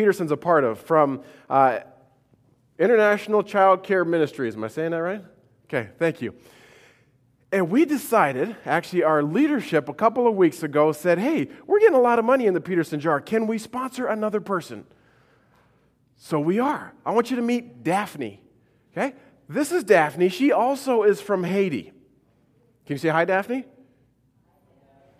Peterson's 0.00 0.32
a 0.32 0.36
part 0.36 0.64
of 0.64 0.80
from 0.80 1.22
uh, 1.50 1.80
International 2.78 3.42
Child 3.42 3.82
Care 3.82 4.02
Ministries. 4.02 4.54
Am 4.54 4.64
I 4.64 4.68
saying 4.68 4.92
that 4.92 5.02
right? 5.02 5.22
Okay, 5.64 5.90
thank 5.98 6.22
you. 6.22 6.34
And 7.52 7.68
we 7.68 7.84
decided, 7.84 8.56
actually, 8.64 9.02
our 9.02 9.22
leadership 9.22 9.90
a 9.90 9.92
couple 9.92 10.26
of 10.26 10.34
weeks 10.36 10.62
ago 10.62 10.92
said, 10.92 11.18
hey, 11.18 11.48
we're 11.66 11.80
getting 11.80 11.96
a 11.96 12.00
lot 12.00 12.18
of 12.18 12.24
money 12.24 12.46
in 12.46 12.54
the 12.54 12.62
Peterson 12.62 12.98
jar. 12.98 13.20
Can 13.20 13.46
we 13.46 13.58
sponsor 13.58 14.06
another 14.06 14.40
person? 14.40 14.86
So 16.16 16.40
we 16.40 16.58
are. 16.58 16.94
I 17.04 17.10
want 17.10 17.28
you 17.28 17.36
to 17.36 17.42
meet 17.42 17.84
Daphne. 17.84 18.40
Okay? 18.96 19.14
This 19.50 19.70
is 19.70 19.84
Daphne. 19.84 20.30
She 20.30 20.50
also 20.50 21.02
is 21.02 21.20
from 21.20 21.44
Haiti. 21.44 21.92
Can 22.86 22.94
you 22.94 22.96
say 22.96 23.10
hi, 23.10 23.26
Daphne? 23.26 23.66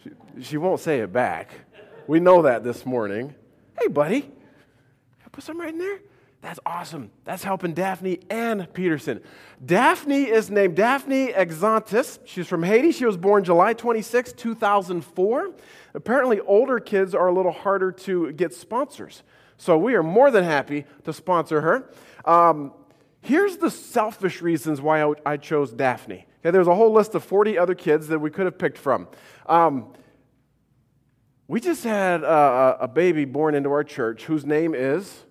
She, 0.03 0.11
she 0.41 0.57
won't 0.57 0.81
say 0.81 1.01
it 1.01 1.12
back. 1.12 1.51
We 2.07 2.19
know 2.19 2.41
that 2.41 2.65
this 2.65 2.87
morning. 2.87 3.35
Hey, 3.79 3.89
buddy. 3.89 4.31
Put 5.33 5.45
some 5.45 5.61
right 5.61 5.73
in 5.73 5.79
there. 5.79 6.01
That's 6.43 6.61
awesome. 6.65 7.11
That's 7.25 7.45
helping 7.45 7.75
Daphne 7.75 8.20
and 8.30 8.73
Peterson. 8.73 9.20
Daphne 9.65 10.23
is 10.23 10.51
named 10.51 10.75
Daphne 10.75 11.33
Exantis. 11.33 12.19
She's 12.25 12.48
from 12.48 12.62
Haiti. 12.62 12.93
She 12.93 13.05
was 13.05 13.19
born 13.19 13.45
July 13.45 13.75
26, 13.75 14.33
2004. 14.33 15.51
Apparently, 15.93 16.41
older 16.41 16.80
kids 16.80 17.15
are 17.15 17.29
a 17.29 17.33
little 17.33 17.53
harder 17.53 17.93
to 17.93 18.33
get 18.33 18.55
sponsors. 18.55 19.23
So 19.59 19.77
we 19.77 19.95
are 19.95 20.03
more 20.03 20.30
than 20.30 20.45
happy 20.45 20.87
to 21.05 21.12
sponsor 21.12 21.61
her. 21.61 21.91
Um, 22.25 22.73
here's 23.20 23.59
the 23.59 23.70
selfish 23.70 24.41
reasons 24.41 24.81
why 24.81 25.12
I, 25.27 25.37
chose 25.37 25.73
Daphne. 25.73 26.27
Okay, 26.41 26.51
there's 26.51 26.69
a 26.69 26.75
whole 26.75 26.92
list 26.92 27.15
of 27.15 27.23
40 27.23 27.59
other 27.59 27.75
kids 27.75 28.09
that 28.09 28.19
we 28.19 28.31
could 28.31 28.47
have 28.47 28.56
picked 28.56 28.78
from. 28.78 29.09
Um, 29.45 29.92
we 31.51 31.59
just 31.59 31.83
had 31.83 32.23
a, 32.23 32.77
a 32.83 32.87
baby 32.87 33.25
born 33.25 33.57
into 33.57 33.73
our 33.73 33.83
church 33.83 34.23
whose 34.23 34.47
name 34.47 34.73
is 34.73 35.25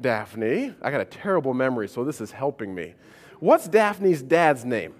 Daphne. 0.00 0.72
I 0.80 0.90
got 0.92 1.00
a 1.00 1.04
terrible 1.04 1.52
memory, 1.52 1.88
so 1.88 2.04
this 2.04 2.20
is 2.20 2.30
helping 2.30 2.72
me. 2.72 2.94
What's 3.40 3.66
Daphne's 3.66 4.22
dad's 4.22 4.64
name? 4.64 4.94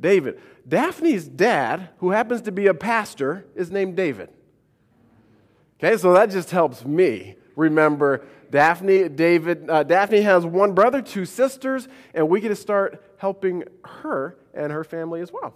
David. 0.00 0.40
Daphne's 0.68 1.26
dad, 1.26 1.88
who 1.98 2.12
happens 2.12 2.42
to 2.42 2.52
be 2.52 2.68
a 2.68 2.74
pastor, 2.74 3.44
is 3.56 3.68
named 3.68 3.96
David. 3.96 4.28
Okay, 5.80 5.96
so 5.96 6.12
that 6.12 6.30
just 6.30 6.52
helps 6.52 6.84
me 6.84 7.34
remember 7.56 8.24
Daphne. 8.52 9.08
David. 9.08 9.68
Uh, 9.68 9.82
Daphne 9.82 10.20
has 10.20 10.46
one 10.46 10.72
brother, 10.72 11.02
two 11.02 11.24
sisters, 11.24 11.88
and 12.14 12.28
we 12.28 12.40
get 12.40 12.50
to 12.50 12.54
start 12.54 13.02
helping 13.18 13.64
her 13.84 14.38
and 14.54 14.70
her 14.70 14.84
family 14.84 15.20
as 15.20 15.32
well. 15.32 15.52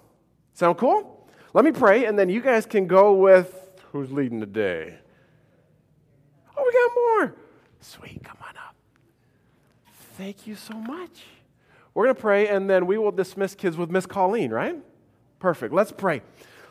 Sound 0.55 0.77
cool? 0.77 1.18
Let 1.55 1.65
me 1.65 1.73
pray, 1.73 2.05
and 2.05 2.19
then 2.19 2.29
you 2.29 2.41
guys 2.41 2.67
can 2.67 2.87
go 2.87 3.15
with 3.15 3.55
who's 3.93 4.13
leading 4.13 4.41
the 4.41 4.47
day. 4.47 4.99
Oh, 6.57 6.63
we 6.65 6.73
got 6.73 6.95
more. 6.95 7.37
Sweet, 7.81 8.23
come 8.23 8.37
on 8.43 8.57
up. 8.57 8.75
Thank 10.17 10.47
you 10.47 10.55
so 10.55 10.75
much. 10.75 11.25
We're 11.95 12.05
going 12.05 12.17
to 12.17 12.21
pray, 12.21 12.49
and 12.49 12.69
then 12.69 12.87
we 12.87 12.99
will 12.99 13.13
dismiss 13.13 13.55
kids 13.55 13.77
with 13.77 13.91
Miss 13.91 14.05
Colleen, 14.05 14.51
right? 14.51 14.77
Perfect. 15.39 15.73
Let's 15.73 15.93
pray. 15.93 16.23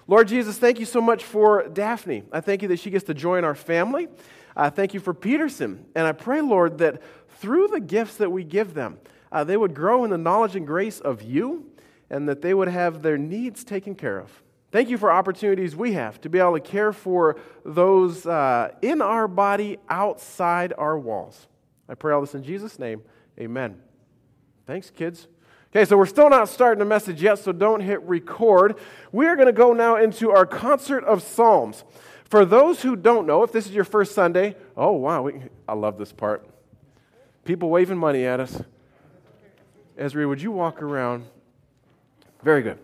Lord 0.08 0.28
Jesus, 0.28 0.58
thank 0.58 0.80
you 0.80 0.86
so 0.86 1.02
much 1.02 1.24
for 1.24 1.68
Daphne. 1.68 2.24
I 2.32 2.40
thank 2.40 2.62
you 2.62 2.68
that 2.70 2.80
she 2.80 2.90
gets 2.90 3.06
to 3.06 3.14
join 3.14 3.44
our 3.44 3.56
family. 3.56 4.08
I 4.56 4.70
thank 4.70 4.94
you 4.94 5.00
for 5.00 5.14
Peterson. 5.14 5.86
And 5.96 6.06
I 6.08 6.12
pray, 6.12 6.42
Lord, 6.42 6.78
that 6.78 7.02
through 7.40 7.68
the 7.68 7.80
gifts 7.80 8.16
that 8.18 8.32
we 8.32 8.44
give 8.44 8.74
them, 8.74 9.00
uh, 9.32 9.44
they 9.44 9.58
would 9.58 9.74
grow 9.74 10.04
in 10.04 10.12
the 10.12 10.18
knowledge 10.18 10.56
and 10.56 10.66
grace 10.66 11.00
of 11.00 11.22
you 11.22 11.72
and 12.10 12.30
that 12.30 12.42
they 12.42 12.54
would 12.54 12.70
have 12.70 13.02
their 13.02 13.18
needs 13.18 13.64
taken 13.64 13.96
care 13.96 14.20
of. 14.20 14.42
Thank 14.72 14.90
you 14.90 14.98
for 14.98 15.12
opportunities 15.12 15.76
we 15.76 15.94
have 15.94 16.20
to 16.22 16.30
be 16.30 16.40
able 16.40 16.54
to 16.54 16.60
care 16.60 16.92
for 16.92 17.38
those 17.64 18.26
uh, 18.26 18.74
in 18.82 19.02
our 19.02 19.28
body 19.28 19.78
outside 19.88 20.74
our 20.78 21.00
walls. 21.00 21.48
I 21.88 21.96
pray 21.96 22.14
all 22.14 22.22
this 22.22 22.36
in 22.36 22.44
Jesus' 22.44 22.78
name. 22.78 23.02
Amen. 23.40 23.82
Thanks, 24.66 24.90
kids. 24.90 25.28
Okay, 25.72 25.86
so 25.86 25.98
we're 25.98 26.06
still 26.06 26.30
not 26.30 26.50
starting 26.50 26.80
the 26.80 26.86
message 26.86 27.22
yet, 27.22 27.40
so 27.40 27.52
don't 27.52 27.80
hit 27.80 28.02
record. 28.04 28.76
We 29.12 29.28
are 29.28 29.36
going 29.36 29.48
to 29.48 29.54
go 29.54 29.74
now 29.74 29.96
into 29.96 30.32
our 30.32 30.46
concert 30.46 31.04
of 31.06 31.24
Psalms. 31.24 31.86
For 32.26 32.44
those 32.44 32.82
who 32.82 32.98
don't 32.98 33.26
know, 33.26 33.44
if 33.44 33.54
this 33.54 33.66
is 33.68 33.72
your 33.72 33.86
first 33.86 34.14
Sunday, 34.14 34.56
oh, 34.76 34.92
wow, 34.92 35.22
we, 35.22 35.42
I 35.68 35.74
love 35.74 35.98
this 35.98 36.12
part. 36.12 36.46
People 37.46 37.70
waving 37.70 37.98
money 37.98 38.26
at 38.26 38.42
us. 38.42 38.62
Ezra, 39.98 40.28
would 40.28 40.42
you 40.42 40.52
walk 40.52 40.82
around? 40.82 41.26
Very 42.44 42.62
good. 42.62 42.80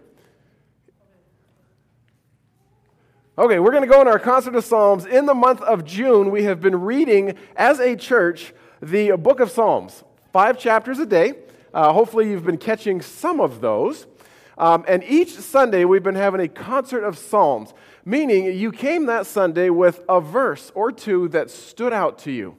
Okay, 3.36 3.58
we're 3.58 3.72
going 3.72 3.82
to 3.82 3.90
go 3.90 4.00
in 4.00 4.08
our 4.08 4.20
concert 4.20 4.54
of 4.54 4.64
Psalms. 4.64 5.08
In 5.08 5.26
the 5.26 5.34
month 5.34 5.60
of 5.62 5.84
June, 5.84 6.30
we 6.30 6.44
have 6.44 6.62
been 6.62 6.82
reading 6.82 7.36
as 7.56 7.80
a 7.80 7.96
church 7.96 8.54
the 8.80 9.14
book 9.14 9.40
of 9.40 9.50
Psalms, 9.50 10.04
five 10.32 10.60
chapters 10.60 11.00
a 11.00 11.06
day. 11.08 11.34
Uh, 11.74 11.92
hopefully, 11.94 12.30
you've 12.30 12.46
been 12.46 12.60
catching 12.60 13.02
some 13.02 13.42
of 13.42 13.60
those. 13.60 14.06
Um, 14.56 14.86
and 14.88 15.04
each 15.04 15.32
Sunday, 15.32 15.84
we've 15.84 16.04
been 16.04 16.14
having 16.14 16.42
a 16.42 16.48
concert 16.48 17.04
of 17.04 17.18
Psalms, 17.18 17.74
meaning 18.06 18.56
you 18.56 18.72
came 18.72 19.08
that 19.08 19.26
Sunday 19.26 19.72
with 19.72 20.04
a 20.08 20.22
verse 20.22 20.72
or 20.76 20.92
two 20.92 21.28
that 21.30 21.50
stood 21.50 21.92
out 21.92 22.20
to 22.20 22.32
you 22.32 22.56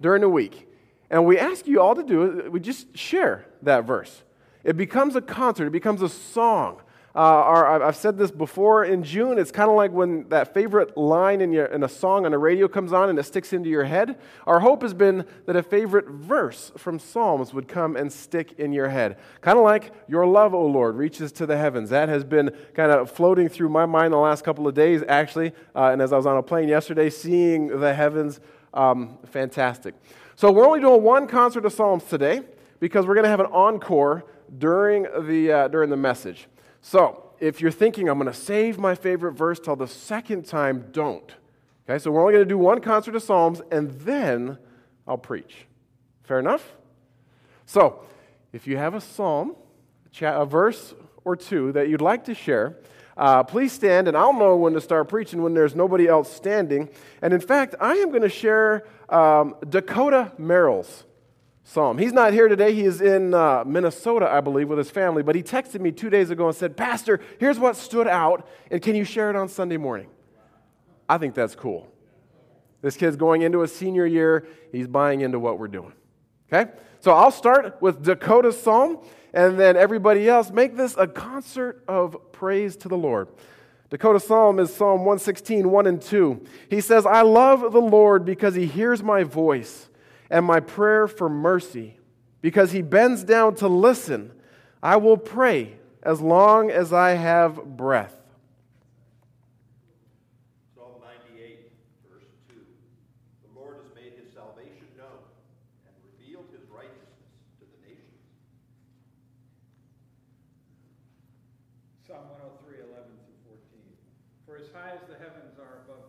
during 0.00 0.22
the 0.22 0.28
week. 0.28 0.68
And 1.08 1.24
we 1.24 1.38
ask 1.38 1.68
you 1.68 1.80
all 1.80 1.94
to 1.94 2.02
do 2.02 2.24
it, 2.24 2.50
we 2.50 2.58
just 2.58 2.98
share 2.98 3.46
that 3.62 3.84
verse. 3.84 4.24
It 4.64 4.76
becomes 4.76 5.14
a 5.14 5.20
concert, 5.20 5.68
it 5.68 5.72
becomes 5.72 6.02
a 6.02 6.08
song. 6.08 6.80
Uh, 7.16 7.20
our, 7.20 7.82
I've 7.82 7.96
said 7.96 8.18
this 8.18 8.30
before 8.30 8.84
in 8.84 9.02
June. 9.02 9.38
It's 9.38 9.50
kind 9.50 9.70
of 9.70 9.76
like 9.76 9.90
when 9.90 10.28
that 10.28 10.52
favorite 10.52 10.98
line 10.98 11.40
in, 11.40 11.50
your, 11.50 11.64
in 11.64 11.82
a 11.82 11.88
song 11.88 12.26
on 12.26 12.32
the 12.32 12.38
radio 12.38 12.68
comes 12.68 12.92
on 12.92 13.08
and 13.08 13.18
it 13.18 13.22
sticks 13.22 13.54
into 13.54 13.70
your 13.70 13.84
head. 13.84 14.18
Our 14.46 14.60
hope 14.60 14.82
has 14.82 14.92
been 14.92 15.24
that 15.46 15.56
a 15.56 15.62
favorite 15.62 16.10
verse 16.10 16.72
from 16.76 16.98
Psalms 16.98 17.54
would 17.54 17.68
come 17.68 17.96
and 17.96 18.12
stick 18.12 18.52
in 18.58 18.70
your 18.70 18.90
head. 18.90 19.16
Kind 19.40 19.56
of 19.56 19.64
like, 19.64 19.94
Your 20.06 20.26
love, 20.26 20.52
O 20.52 20.66
Lord, 20.66 20.96
reaches 20.96 21.32
to 21.32 21.46
the 21.46 21.56
heavens. 21.56 21.88
That 21.88 22.10
has 22.10 22.22
been 22.22 22.54
kind 22.74 22.92
of 22.92 23.10
floating 23.10 23.48
through 23.48 23.70
my 23.70 23.86
mind 23.86 24.12
the 24.12 24.18
last 24.18 24.44
couple 24.44 24.68
of 24.68 24.74
days, 24.74 25.02
actually. 25.08 25.52
Uh, 25.74 25.92
and 25.92 26.02
as 26.02 26.12
I 26.12 26.18
was 26.18 26.26
on 26.26 26.36
a 26.36 26.42
plane 26.42 26.68
yesterday, 26.68 27.08
seeing 27.08 27.80
the 27.80 27.94
heavens, 27.94 28.40
um, 28.74 29.16
fantastic. 29.24 29.94
So 30.34 30.52
we're 30.52 30.66
only 30.66 30.80
doing 30.80 31.02
one 31.02 31.28
concert 31.28 31.64
of 31.64 31.72
Psalms 31.72 32.04
today 32.04 32.42
because 32.78 33.06
we're 33.06 33.14
going 33.14 33.24
to 33.24 33.30
have 33.30 33.40
an 33.40 33.46
encore 33.46 34.24
during 34.58 35.06
the, 35.26 35.50
uh, 35.50 35.68
during 35.68 35.88
the 35.88 35.96
message. 35.96 36.46
So, 36.88 37.24
if 37.40 37.60
you're 37.60 37.72
thinking, 37.72 38.08
I'm 38.08 38.16
going 38.16 38.32
to 38.32 38.38
save 38.38 38.78
my 38.78 38.94
favorite 38.94 39.32
verse 39.32 39.58
till 39.58 39.74
the 39.74 39.88
second 39.88 40.46
time, 40.46 40.84
don't. 40.92 41.34
Okay, 41.84 41.98
so 41.98 42.12
we're 42.12 42.20
only 42.20 42.34
going 42.34 42.44
to 42.44 42.48
do 42.48 42.56
one 42.56 42.80
concert 42.80 43.16
of 43.16 43.24
Psalms 43.24 43.60
and 43.72 43.90
then 44.02 44.56
I'll 45.04 45.18
preach. 45.18 45.66
Fair 46.22 46.38
enough? 46.38 46.74
So, 47.66 48.04
if 48.52 48.68
you 48.68 48.76
have 48.76 48.94
a 48.94 49.00
psalm, 49.00 49.56
a 50.20 50.46
verse 50.46 50.94
or 51.24 51.34
two 51.34 51.72
that 51.72 51.88
you'd 51.88 52.00
like 52.00 52.22
to 52.26 52.34
share, 52.36 52.76
uh, 53.16 53.42
please 53.42 53.72
stand, 53.72 54.06
and 54.06 54.16
I'll 54.16 54.32
know 54.32 54.54
when 54.54 54.72
to 54.74 54.80
start 54.80 55.08
preaching 55.08 55.42
when 55.42 55.54
there's 55.54 55.74
nobody 55.74 56.06
else 56.06 56.32
standing. 56.32 56.88
And 57.20 57.34
in 57.34 57.40
fact, 57.40 57.74
I 57.80 57.94
am 57.94 58.10
going 58.10 58.22
to 58.22 58.28
share 58.28 58.86
um, 59.08 59.56
Dakota 59.68 60.30
Merrill's 60.38 61.02
psalm. 61.66 61.98
He's 61.98 62.12
not 62.12 62.32
here 62.32 62.46
today. 62.46 62.72
He 62.72 62.84
is 62.84 63.00
in 63.00 63.34
uh, 63.34 63.64
Minnesota, 63.66 64.30
I 64.30 64.40
believe, 64.40 64.68
with 64.68 64.78
his 64.78 64.88
family. 64.88 65.22
But 65.22 65.34
he 65.34 65.42
texted 65.42 65.80
me 65.80 65.90
two 65.90 66.08
days 66.08 66.30
ago 66.30 66.46
and 66.46 66.56
said, 66.56 66.76
Pastor, 66.76 67.20
here's 67.40 67.58
what 67.58 67.76
stood 67.76 68.06
out, 68.06 68.48
and 68.70 68.80
can 68.80 68.94
you 68.94 69.04
share 69.04 69.30
it 69.30 69.36
on 69.36 69.48
Sunday 69.48 69.76
morning? 69.76 70.06
I 71.08 71.18
think 71.18 71.34
that's 71.34 71.56
cool. 71.56 71.88
This 72.82 72.96
kid's 72.96 73.16
going 73.16 73.42
into 73.42 73.62
a 73.62 73.68
senior 73.68 74.06
year. 74.06 74.46
He's 74.70 74.86
buying 74.86 75.22
into 75.22 75.40
what 75.40 75.58
we're 75.58 75.66
doing. 75.66 75.92
Okay? 76.52 76.70
So 77.00 77.12
I'll 77.12 77.32
start 77.32 77.82
with 77.82 78.04
Dakota's 78.04 78.60
psalm, 78.60 79.00
and 79.34 79.58
then 79.58 79.76
everybody 79.76 80.28
else 80.28 80.50
make 80.50 80.76
this 80.76 80.94
a 80.96 81.08
concert 81.08 81.82
of 81.88 82.16
praise 82.30 82.76
to 82.76 82.88
the 82.88 82.96
Lord. 82.96 83.28
Dakota 83.90 84.20
Psalm 84.20 84.60
is 84.60 84.72
Psalm 84.72 85.00
116, 85.00 85.68
1 85.68 85.86
and 85.86 86.00
2. 86.00 86.44
He 86.70 86.80
says, 86.80 87.06
I 87.06 87.22
love 87.22 87.72
the 87.72 87.80
Lord 87.80 88.24
because 88.24 88.54
he 88.54 88.66
hears 88.66 89.02
my 89.02 89.24
voice 89.24 89.88
and 90.30 90.44
my 90.44 90.60
prayer 90.60 91.08
for 91.08 91.28
mercy. 91.28 91.98
Because 92.40 92.72
he 92.72 92.82
bends 92.82 93.24
down 93.24 93.54
to 93.56 93.68
listen, 93.68 94.32
I 94.82 94.96
will 94.96 95.16
pray 95.16 95.76
as 96.02 96.20
long 96.20 96.70
as 96.70 96.92
I 96.92 97.12
have 97.12 97.76
breath. 97.76 98.14
Psalm 100.76 101.02
98, 101.02 101.72
verse 102.06 102.30
2. 102.46 102.54
The 102.54 103.58
Lord 103.58 103.82
has 103.82 103.90
made 103.98 104.14
his 104.14 104.30
salvation 104.30 104.86
known 104.94 105.26
and 105.90 105.94
revealed 106.06 106.46
his 106.54 106.62
righteousness 106.70 107.34
to 107.58 107.66
the 107.66 107.78
nations. 107.82 108.22
Psalm 112.06 112.30
103, 112.62 112.86
11 112.86 113.10
through 113.26 113.58
14. 113.58 113.58
For 114.46 114.54
as 114.62 114.70
high 114.70 114.94
as 114.94 115.02
the 115.10 115.18
heavens 115.18 115.58
are 115.58 115.82
above 115.82 116.05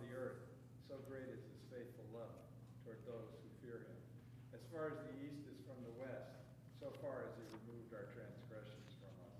far 4.72 4.92
as 4.92 5.00
the 5.08 5.16
east 5.24 5.48
is 5.48 5.60
from 5.64 5.80
the 5.84 5.96
west, 5.96 6.44
so 6.80 6.92
far 7.00 7.24
as 7.24 7.32
he 7.40 7.46
removed 7.64 7.92
our 7.96 8.12
transgressions 8.12 8.92
from 9.00 9.14
us. 9.24 9.40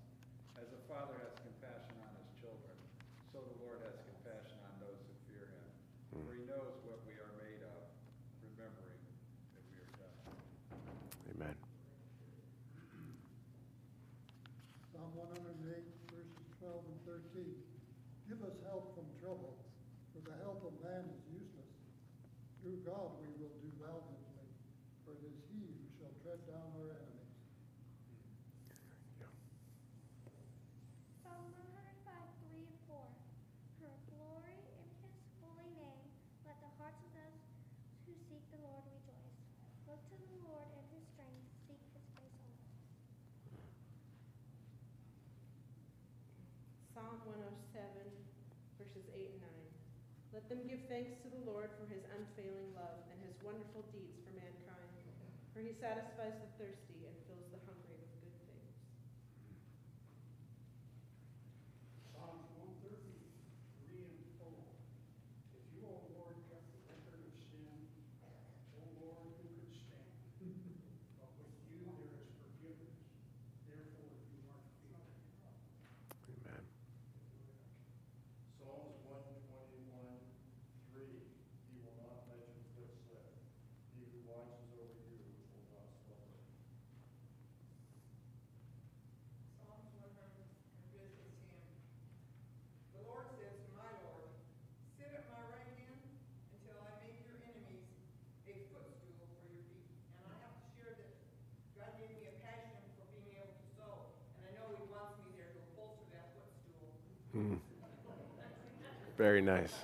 As 0.56 0.68
a 0.72 0.80
father 0.88 1.20
has 1.20 1.36
compassion 1.44 1.96
on 2.00 2.12
his 2.16 2.28
children, 2.40 2.74
so 3.32 3.44
the 3.44 3.58
Lord 3.60 3.84
has 3.84 4.00
compassion 4.08 4.56
on 4.64 4.74
those 4.80 4.98
who 5.04 5.12
fear 5.28 5.52
him. 5.52 5.68
For 6.24 6.32
he 6.32 6.48
hmm. 6.48 6.52
knows 6.56 6.80
what 6.88 7.04
we 7.04 7.14
are 7.20 7.32
made 7.36 7.60
of, 7.60 7.80
remembering 8.40 9.02
that 9.52 9.64
we 9.68 9.76
are 9.84 9.90
dust. 10.00 10.24
Amen. 11.36 11.56
Psalm 14.96 15.12
108, 15.12 15.84
verses 16.08 16.44
12 16.56 16.72
and 16.88 17.00
13. 17.36 17.52
Give 18.26 18.40
us 18.48 18.56
help 18.64 18.96
from 18.96 19.08
trouble, 19.20 19.60
for 20.12 20.24
the 20.24 20.36
help 20.40 20.64
of 20.64 20.72
man 20.80 21.04
is 21.12 21.22
useless. 21.28 21.72
Through 22.60 22.80
God 22.82 23.12
we 23.22 23.27
107, 47.28 48.08
verses 48.80 49.04
8 49.12 49.36
and 49.36 49.42
9. 49.44 49.52
Let 50.32 50.48
them 50.48 50.64
give 50.68 50.80
thanks 50.88 51.12
to 51.24 51.28
the 51.28 51.42
Lord 51.44 51.68
for 51.76 51.84
his 51.92 52.04
unfailing 52.16 52.72
love 52.72 53.04
and 53.12 53.18
his 53.24 53.36
wonderful 53.44 53.84
deeds 53.92 54.16
for 54.24 54.32
mankind. 54.32 54.92
For 55.52 55.60
he 55.60 55.72
satisfies 55.76 56.36
the 56.40 56.48
thirsty 56.56 57.04
and 57.04 57.16
fills 57.28 57.48
the 57.52 57.60
hungry 57.68 57.96
with 58.00 58.12
good 58.22 58.36
things. 58.48 58.72
Psalms 62.12 62.48
one 62.56 62.72
thirty, 62.80 63.18
three 63.82 64.04
and 64.08 64.20
four. 64.38 64.56
If 65.52 65.64
you, 65.74 65.82
O 65.84 65.98
Lord, 66.16 66.36
kept 66.48 66.68
the 66.72 66.80
record 66.86 67.20
of 67.26 67.34
sin, 67.50 67.88
O 68.76 68.80
Lord, 69.02 69.28
who 69.42 69.48
could 69.58 69.74
stand? 69.74 70.06
But 71.18 71.30
with 71.36 71.52
you 71.66 71.82
there 71.88 72.22
is 72.22 72.30
forgiveness, 72.38 73.02
therefore 73.66 74.14
you 74.30 74.38
are 74.46 74.62
feared. 74.78 75.10
Amen. 76.30 76.62
Psalms 78.58 78.98
one 79.08 79.26
twenty-one, 79.48 80.18
three, 80.92 81.26
he 81.70 81.74
will 81.82 81.96
not 81.98 82.26
let 82.30 82.46
your 82.52 82.62
foot 82.76 82.92
slip. 83.08 83.26
He 83.94 84.06
who 84.12 84.18
watches 84.28 84.68
over 84.76 84.98
you 85.08 85.18
will 85.54 85.66
not 85.72 85.88
slumber. 86.04 86.38
Psalms 89.56 89.90
one 89.98 90.12
hundred 90.18 90.48
and 90.48 90.86
fifty-ten. 90.92 91.64
The 92.94 93.02
Lord 93.06 93.26
says 93.38 93.56
to 93.64 93.70
my 93.78 93.92
Lord, 94.04 94.28
Sit 94.98 95.10
at 95.14 95.26
my 95.32 95.42
right 95.54 95.72
hand 95.78 96.02
until 96.52 96.76
I 96.84 96.92
make 97.00 97.18
your 97.24 97.38
enemies 97.40 97.86
a 98.44 98.52
footstool 98.68 99.14
for 99.16 99.26
your 99.30 99.62
feet. 99.70 99.88
And 100.18 100.26
I 100.28 100.34
have 100.42 100.54
to 100.58 100.66
share 100.76 100.92
that 100.98 101.12
God 101.78 101.92
gave 101.96 102.12
me 102.18 102.26
a 102.28 102.36
passion 102.42 102.82
for 102.98 103.06
being 103.14 103.30
able 103.38 103.54
to 103.54 103.66
sew, 103.78 103.94
and 104.36 104.42
I 104.44 104.52
know 104.58 104.74
He 104.74 104.84
wants 104.90 105.16
me 105.22 105.30
there 105.38 105.54
to 105.54 105.60
upholster 105.72 106.10
that 106.12 106.34
footstool. 106.34 106.92
Very 109.18 109.42
nice. 109.42 109.74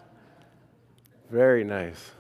Very 1.29 1.65
nice. 1.65 2.13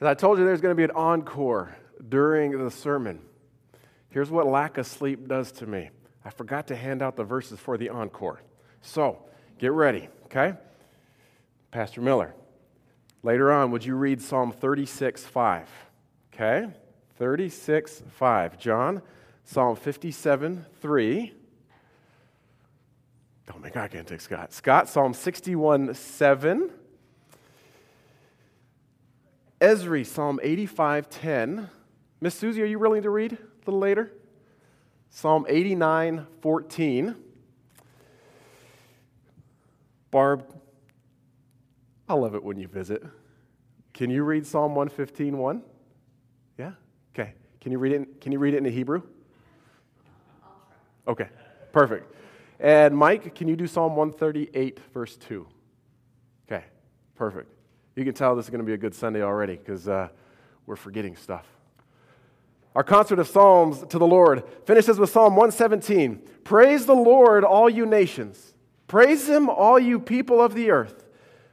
As 0.00 0.06
I 0.06 0.14
told 0.14 0.38
you, 0.38 0.46
there's 0.46 0.62
going 0.62 0.72
to 0.72 0.76
be 0.76 0.84
an 0.84 0.90
encore 0.92 1.76
during 2.08 2.64
the 2.64 2.70
sermon. 2.70 3.20
Here's 4.08 4.30
what 4.30 4.46
lack 4.46 4.78
of 4.78 4.86
sleep 4.86 5.28
does 5.28 5.52
to 5.52 5.66
me 5.66 5.90
I 6.24 6.30
forgot 6.30 6.66
to 6.68 6.76
hand 6.76 7.02
out 7.02 7.14
the 7.14 7.24
verses 7.24 7.60
for 7.60 7.76
the 7.76 7.90
encore. 7.90 8.40
So 8.80 9.18
get 9.58 9.72
ready, 9.72 10.08
okay? 10.24 10.54
Pastor 11.70 12.00
Miller, 12.00 12.34
later 13.22 13.52
on, 13.52 13.70
would 13.72 13.84
you 13.84 13.96
read 13.96 14.22
Psalm 14.22 14.50
36 14.50 15.24
5? 15.26 15.68
Okay? 16.32 16.68
36 17.18 18.02
5. 18.08 18.58
John, 18.58 19.02
Psalm 19.44 19.76
57 19.76 20.64
3. 20.80 21.34
Don't 23.50 23.62
make 23.62 23.76
eye 23.76 23.88
contact, 23.88 24.22
Scott. 24.22 24.52
Scott, 24.52 24.88
Psalm 24.88 25.12
61 25.12 25.92
7. 25.92 26.70
Esri, 29.60 30.06
Psalm 30.06 30.38
85 30.40 31.10
10. 31.10 31.68
Miss 32.20 32.36
Susie, 32.36 32.62
are 32.62 32.66
you 32.66 32.78
willing 32.78 33.02
to 33.02 33.10
read 33.10 33.32
a 33.32 33.38
little 33.66 33.80
later? 33.80 34.12
Psalm 35.08 35.46
89 35.48 36.28
14. 36.42 37.16
Barb, 40.12 40.54
I 42.08 42.14
love 42.14 42.36
it 42.36 42.44
when 42.44 42.56
you 42.56 42.68
visit. 42.68 43.02
Can 43.92 44.10
you 44.10 44.22
read 44.22 44.46
Psalm 44.46 44.76
115 44.76 45.36
1? 45.36 45.62
Yeah? 46.56 46.72
Okay. 47.12 47.34
Can 47.60 47.72
you 47.72 47.80
read 47.80 47.94
it 47.94 47.96
in, 47.96 48.06
can 48.20 48.30
you 48.30 48.38
read 48.38 48.54
it 48.54 48.58
in 48.58 48.72
Hebrew? 48.72 49.02
Okay. 51.08 51.26
Perfect. 51.72 52.14
And 52.60 52.94
Mike, 52.94 53.34
can 53.34 53.48
you 53.48 53.56
do 53.56 53.66
Psalm 53.66 53.96
138, 53.96 54.80
verse 54.92 55.16
2? 55.16 55.46
Okay, 56.46 56.62
perfect. 57.14 57.50
You 57.96 58.04
can 58.04 58.12
tell 58.12 58.36
this 58.36 58.46
is 58.46 58.50
going 58.50 58.60
to 58.60 58.66
be 58.66 58.74
a 58.74 58.78
good 58.78 58.94
Sunday 58.94 59.22
already 59.22 59.56
because 59.56 59.88
uh, 59.88 60.08
we're 60.66 60.76
forgetting 60.76 61.16
stuff. 61.16 61.46
Our 62.74 62.84
concert 62.84 63.18
of 63.18 63.26
Psalms 63.26 63.82
to 63.88 63.98
the 63.98 64.06
Lord 64.06 64.44
finishes 64.66 64.98
with 64.98 65.10
Psalm 65.10 65.36
117 65.36 66.22
Praise 66.44 66.84
the 66.84 66.94
Lord, 66.94 67.44
all 67.44 67.70
you 67.70 67.86
nations. 67.86 68.54
Praise 68.86 69.26
him, 69.26 69.48
all 69.48 69.78
you 69.78 69.98
people 69.98 70.40
of 70.40 70.54
the 70.54 70.70
earth, 70.70 71.06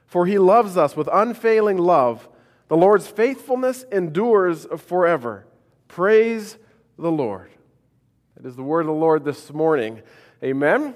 for 0.07 0.25
he 0.25 0.37
loves 0.37 0.75
us 0.75 0.97
with 0.97 1.07
unfailing 1.11 1.77
love. 1.77 2.27
The 2.67 2.77
Lord's 2.77 3.07
faithfulness 3.07 3.85
endures 3.91 4.65
forever. 4.77 5.45
Praise 5.87 6.57
the 6.99 7.11
Lord. 7.11 7.49
It 8.39 8.45
is 8.45 8.55
the 8.55 8.63
word 8.63 8.81
of 8.81 8.87
the 8.87 8.93
Lord 8.93 9.23
this 9.23 9.53
morning. 9.53 10.01
Amen. 10.43 10.93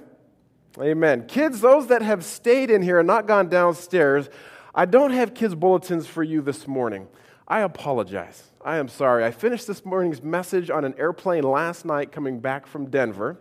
Amen. 0.80 1.26
Kids, 1.28 1.62
those 1.62 1.88
that 1.88 2.02
have 2.02 2.24
stayed 2.24 2.70
in 2.70 2.82
here 2.82 3.00
and 3.00 3.08
not 3.08 3.28
gone 3.28 3.50
downstairs, 3.50 4.30
I 4.74 4.86
don't 4.86 5.12
have 5.12 5.34
kids' 5.34 5.56
bulletins 5.56 6.08
for 6.08 6.24
you 6.24 6.42
this 6.42 6.68
morning. 6.68 7.08
I 7.48 7.62
apologize. 7.62 8.52
I 8.64 8.78
am 8.78 8.88
sorry. 8.88 9.26
I 9.26 9.32
finished 9.32 9.68
this 9.68 9.84
morning's 9.84 10.22
message 10.22 10.70
on 10.70 10.86
an 10.86 10.94
airplane 10.98 11.44
last 11.44 11.84
night 11.84 12.12
coming 12.12 12.40
back 12.40 12.68
from 12.68 12.90
Denver. 12.90 13.38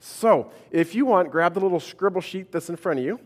So, 0.00 0.50
if 0.70 0.94
you 0.94 1.06
want, 1.06 1.30
grab 1.30 1.54
the 1.54 1.60
little 1.60 1.80
scribble 1.80 2.20
sheet 2.20 2.52
that's 2.52 2.68
in 2.68 2.76
front 2.76 2.98
of 2.98 3.04
you. 3.04 3.20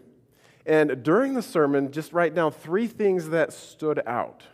And 0.67 1.03
during 1.03 1.35
the 1.35 1.43
sermon, 1.43 1.91
just 1.91 2.13
write 2.13 2.35
down 2.35 2.53
three 2.53 2.87
things 2.87 3.31
that 3.31 3.53
stood 3.53 4.03
out. 4.07 4.45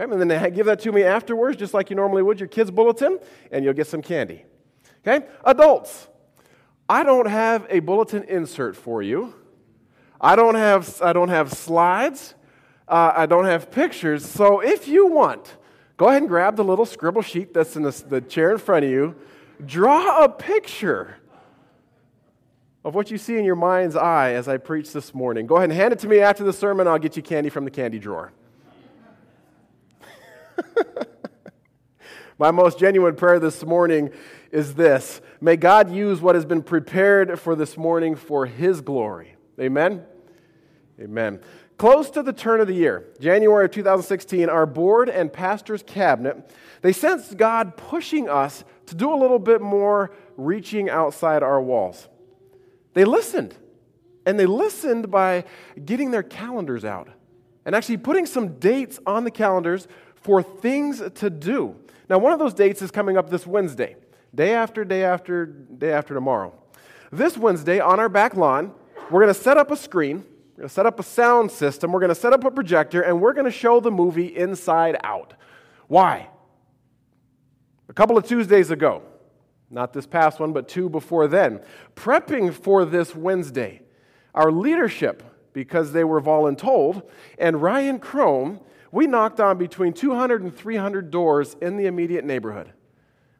Okay? 0.00 0.10
And 0.10 0.30
then 0.30 0.52
give 0.54 0.66
that 0.66 0.80
to 0.80 0.92
me 0.92 1.04
afterwards, 1.04 1.56
just 1.56 1.74
like 1.74 1.90
you 1.90 1.96
normally 1.96 2.22
would 2.22 2.40
your 2.40 2.48
kids' 2.48 2.70
bulletin, 2.70 3.18
and 3.52 3.64
you'll 3.64 3.74
get 3.74 3.86
some 3.86 4.02
candy. 4.02 4.44
Okay? 5.06 5.26
Adults, 5.44 6.08
I 6.88 7.02
don't 7.02 7.26
have 7.26 7.66
a 7.68 7.80
bulletin 7.80 8.22
insert 8.24 8.76
for 8.76 9.02
you. 9.02 9.34
I 10.20 10.36
don't 10.36 10.54
have, 10.54 11.00
I 11.02 11.12
don't 11.12 11.28
have 11.28 11.52
slides. 11.52 12.34
Uh, 12.88 13.12
I 13.16 13.26
don't 13.26 13.46
have 13.46 13.70
pictures. 13.70 14.24
So 14.24 14.60
if 14.60 14.86
you 14.86 15.06
want, 15.06 15.56
go 15.96 16.08
ahead 16.08 16.22
and 16.22 16.28
grab 16.28 16.56
the 16.56 16.64
little 16.64 16.86
scribble 16.86 17.22
sheet 17.22 17.52
that's 17.52 17.76
in 17.76 17.82
the, 17.82 18.04
the 18.08 18.20
chair 18.20 18.52
in 18.52 18.58
front 18.58 18.84
of 18.84 18.90
you. 18.90 19.16
Draw 19.64 20.24
a 20.24 20.28
picture 20.28 21.16
of 22.84 22.94
what 22.94 23.10
you 23.10 23.18
see 23.18 23.36
in 23.36 23.44
your 23.44 23.56
mind's 23.56 23.96
eye 23.96 24.34
as 24.34 24.46
I 24.46 24.58
preach 24.58 24.92
this 24.92 25.12
morning. 25.12 25.46
Go 25.46 25.56
ahead 25.56 25.70
and 25.70 25.78
hand 25.78 25.92
it 25.92 25.98
to 26.00 26.08
me 26.08 26.20
after 26.20 26.44
the 26.44 26.52
sermon. 26.52 26.86
I'll 26.86 27.00
get 27.00 27.16
you 27.16 27.22
candy 27.22 27.50
from 27.50 27.64
the 27.64 27.70
candy 27.70 27.98
drawer. 27.98 28.32
My 32.38 32.50
most 32.50 32.78
genuine 32.78 33.16
prayer 33.16 33.40
this 33.40 33.64
morning 33.64 34.10
is 34.50 34.74
this 34.74 35.20
May 35.40 35.56
God 35.56 35.90
use 35.90 36.20
what 36.20 36.34
has 36.34 36.44
been 36.44 36.62
prepared 36.62 37.38
for 37.40 37.54
this 37.56 37.76
morning 37.78 38.14
for 38.14 38.44
His 38.44 38.82
glory. 38.82 39.36
Amen? 39.58 40.04
Amen. 41.00 41.40
Close 41.78 42.10
to 42.10 42.22
the 42.22 42.32
turn 42.32 42.60
of 42.60 42.66
the 42.66 42.74
year, 42.74 43.06
January 43.20 43.66
of 43.66 43.70
2016, 43.70 44.48
our 44.48 44.66
board 44.66 45.08
and 45.08 45.32
pastor's 45.32 45.82
cabinet, 45.82 46.50
they 46.82 46.92
sensed 46.92 47.36
God 47.36 47.76
pushing 47.76 48.28
us 48.28 48.64
to 48.86 48.94
do 48.94 49.12
a 49.12 49.16
little 49.16 49.38
bit 49.38 49.60
more 49.60 50.10
reaching 50.36 50.88
outside 50.88 51.42
our 51.42 51.60
walls. 51.60 52.08
They 52.94 53.04
listened. 53.04 53.54
And 54.24 54.40
they 54.40 54.46
listened 54.46 55.10
by 55.10 55.44
getting 55.84 56.10
their 56.10 56.22
calendars 56.22 56.84
out 56.84 57.08
and 57.64 57.74
actually 57.74 57.98
putting 57.98 58.26
some 58.26 58.58
dates 58.58 58.98
on 59.06 59.24
the 59.24 59.30
calendars 59.30 59.86
for 60.26 60.42
things 60.42 61.00
to 61.14 61.30
do. 61.30 61.76
Now, 62.10 62.18
one 62.18 62.32
of 62.32 62.40
those 62.40 62.52
dates 62.52 62.82
is 62.82 62.90
coming 62.90 63.16
up 63.16 63.30
this 63.30 63.46
Wednesday, 63.46 63.94
day 64.34 64.54
after 64.54 64.84
day 64.84 65.04
after 65.04 65.46
day 65.46 65.92
after 65.92 66.14
tomorrow. 66.14 66.52
This 67.12 67.38
Wednesday, 67.38 67.78
on 67.78 68.00
our 68.00 68.08
back 68.08 68.34
lawn, 68.34 68.72
we're 69.08 69.20
going 69.20 69.32
to 69.32 69.40
set 69.40 69.56
up 69.56 69.70
a 69.70 69.76
screen, 69.76 70.24
we're 70.56 70.62
going 70.62 70.68
to 70.68 70.74
set 70.74 70.84
up 70.84 70.98
a 70.98 71.04
sound 71.04 71.52
system, 71.52 71.92
we're 71.92 72.00
going 72.00 72.08
to 72.08 72.14
set 72.16 72.32
up 72.32 72.42
a 72.42 72.50
projector, 72.50 73.02
and 73.02 73.20
we're 73.20 73.34
going 73.34 73.44
to 73.44 73.52
show 73.52 73.78
the 73.78 73.92
movie 73.92 74.26
Inside 74.36 74.96
Out. 75.04 75.34
Why? 75.86 76.28
A 77.88 77.92
couple 77.92 78.18
of 78.18 78.26
Tuesdays 78.26 78.72
ago, 78.72 79.02
not 79.70 79.92
this 79.92 80.06
past 80.08 80.40
one, 80.40 80.52
but 80.52 80.68
two 80.68 80.88
before 80.88 81.28
then, 81.28 81.60
prepping 81.94 82.52
for 82.52 82.84
this 82.84 83.14
Wednesday, 83.14 83.80
our 84.34 84.50
leadership, 84.50 85.22
because 85.52 85.92
they 85.92 86.02
were 86.02 86.20
voluntold, 86.20 87.08
and 87.38 87.62
Ryan 87.62 88.00
Chrome, 88.00 88.58
we 88.96 89.06
knocked 89.06 89.40
on 89.40 89.58
between 89.58 89.92
200 89.92 90.40
and 90.40 90.56
300 90.56 91.10
doors 91.10 91.54
in 91.60 91.76
the 91.76 91.84
immediate 91.84 92.24
neighborhood. 92.24 92.72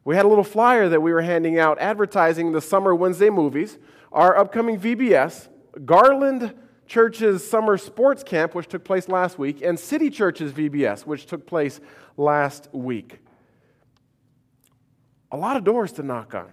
We 0.05 0.15
had 0.15 0.23
a 0.23 0.27
little 0.27 0.43
flyer 0.43 0.87
that 0.87 1.01
we 1.01 1.11
were 1.11 1.23
handing 1.23 1.57
out 1.57 1.79
advertising 1.79 2.51
the 2.51 2.61
summer 2.61 2.93
Wednesday 2.93 3.31
movies. 3.31 3.79
our 4.11 4.37
upcoming 4.37 4.79
VBS, 4.79 5.47
Garland 5.83 6.53
Church's 6.85 7.49
summer 7.49 7.75
sports 7.79 8.23
camp, 8.23 8.53
which 8.53 8.67
took 8.67 8.83
place 8.83 9.09
last 9.09 9.39
week, 9.39 9.63
and 9.63 9.79
City 9.79 10.11
Church's 10.11 10.51
VBS, 10.51 11.07
which 11.07 11.25
took 11.25 11.47
place 11.47 11.79
last 12.17 12.69
week. 12.71 13.17
A 15.31 15.37
lot 15.37 15.57
of 15.57 15.63
doors 15.63 15.91
to 15.93 16.03
knock 16.03 16.35
on. 16.35 16.51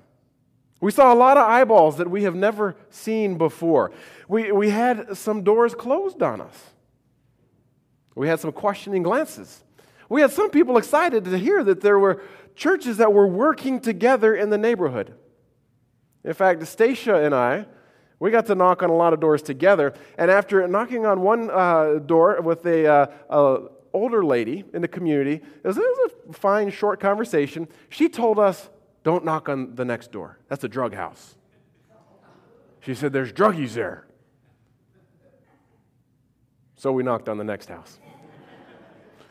We 0.81 0.91
saw 0.91 1.13
a 1.13 1.15
lot 1.15 1.37
of 1.37 1.47
eyeballs 1.47 1.99
that 1.99 2.11
we 2.11 2.23
have 2.23 2.35
never 2.35 2.75
seen 2.89 3.37
before. 3.37 3.93
We, 4.29 4.51
we 4.51 4.71
had 4.71 5.15
some 5.15 5.45
doors 5.45 5.75
closed 5.75 6.23
on 6.23 6.41
us. 6.41 6.74
We 8.14 8.28
had 8.28 8.40
some 8.40 8.52
questioning 8.52 9.02
glances. 9.02 9.64
We 10.09 10.21
had 10.21 10.30
some 10.30 10.50
people 10.50 10.76
excited 10.76 11.25
to 11.25 11.38
hear 11.38 11.64
that 11.64 11.80
there 11.80 11.99
were 11.99 12.23
churches 12.54 12.99
that 12.99 13.12
were 13.12 13.26
working 13.26 13.80
together 13.80 14.35
in 14.35 14.50
the 14.50 14.59
neighborhood. 14.59 15.14
In 16.23 16.33
fact, 16.33 16.66
Stacia 16.66 17.16
and 17.16 17.35
I, 17.35 17.66
we 18.18 18.30
got 18.30 18.47
to 18.47 18.54
knock 18.54 18.83
on 18.83 18.90
a 18.90 18.94
lot 18.94 19.12
of 19.12 19.21
doors 19.21 19.42
together. 19.42 19.92
And 20.16 20.30
after 20.30 20.66
knocking 20.68 21.04
on 21.04 21.21
one 21.21 21.50
uh, 21.50 21.99
door 21.99 22.40
with 22.40 22.64
a, 22.64 22.87
uh, 22.87 23.06
a, 23.28 23.59
older 23.92 24.25
lady 24.25 24.64
in 24.73 24.83
the 24.83 24.88
community, 24.88 25.35
it 25.35 25.66
was, 25.66 25.76
it 25.76 25.80
was 25.80 26.12
a 26.30 26.33
fine, 26.33 26.71
short 26.71 27.00
conversation. 27.00 27.68
She 27.90 28.09
told 28.09 28.38
us, 28.38 28.68
"Don't 29.02 29.25
knock 29.25 29.49
on 29.49 29.75
the 29.75 29.85
next 29.85 30.11
door. 30.11 30.38
That's 30.49 30.64
a 30.64 30.68
drug 30.68 30.94
house." 30.94 31.37
She 32.80 32.94
said, 32.94 33.12
"There's 33.12 33.33
druggies 33.33 33.75
there." 33.75 34.06
So 36.76 36.92
we 36.92 37.02
knocked 37.02 37.28
on 37.28 37.38
the 37.38 37.44
next 37.44 37.68
house. 37.68 37.99